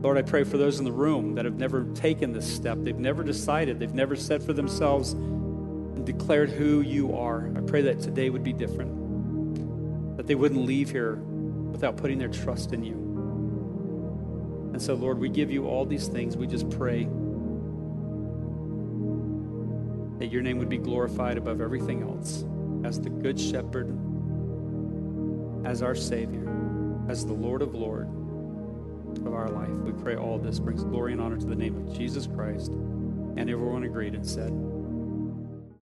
Lord, 0.00 0.16
I 0.16 0.22
pray 0.22 0.44
for 0.44 0.56
those 0.56 0.78
in 0.78 0.84
the 0.84 0.92
room 0.92 1.34
that 1.34 1.44
have 1.44 1.58
never 1.58 1.84
taken 1.94 2.32
this 2.32 2.50
step. 2.50 2.78
They've 2.80 2.96
never 2.96 3.22
decided, 3.22 3.80
they've 3.80 3.92
never 3.92 4.16
said 4.16 4.42
for 4.42 4.54
themselves 4.54 5.12
and 5.12 6.06
declared 6.06 6.50
who 6.50 6.80
you 6.80 7.14
are. 7.16 7.50
I 7.54 7.60
pray 7.60 7.82
that 7.82 8.00
today 8.00 8.30
would 8.30 8.44
be 8.44 8.54
different, 8.54 10.16
that 10.16 10.26
they 10.26 10.36
wouldn't 10.36 10.64
leave 10.64 10.90
here 10.90 11.16
without 11.16 11.96
putting 11.96 12.18
their 12.18 12.28
trust 12.28 12.72
in 12.72 12.82
you. 12.84 12.94
And 14.72 14.80
so, 14.80 14.94
Lord, 14.94 15.18
we 15.18 15.28
give 15.28 15.50
you 15.50 15.66
all 15.66 15.84
these 15.84 16.06
things. 16.06 16.36
We 16.36 16.46
just 16.46 16.70
pray 16.70 17.08
your 20.30 20.42
name 20.42 20.58
would 20.58 20.68
be 20.68 20.78
glorified 20.78 21.36
above 21.36 21.60
everything 21.60 22.02
else 22.02 22.44
as 22.84 23.00
the 23.00 23.10
Good 23.10 23.38
Shepherd, 23.38 23.88
as 25.64 25.82
our 25.82 25.94
Savior, 25.94 26.48
as 27.08 27.26
the 27.26 27.32
Lord 27.32 27.62
of 27.62 27.74
Lord 27.74 28.08
of 29.26 29.34
our 29.34 29.48
life. 29.48 29.68
We 29.68 29.92
pray 29.92 30.16
all 30.16 30.38
this 30.38 30.60
brings 30.60 30.84
glory 30.84 31.12
and 31.12 31.20
honor 31.20 31.36
to 31.36 31.46
the 31.46 31.56
name 31.56 31.76
of 31.76 31.96
Jesus 31.96 32.28
Christ. 32.28 32.70
And 32.70 33.50
everyone 33.50 33.82
agreed 33.84 34.14
and 34.14 34.26
said, 34.26 34.52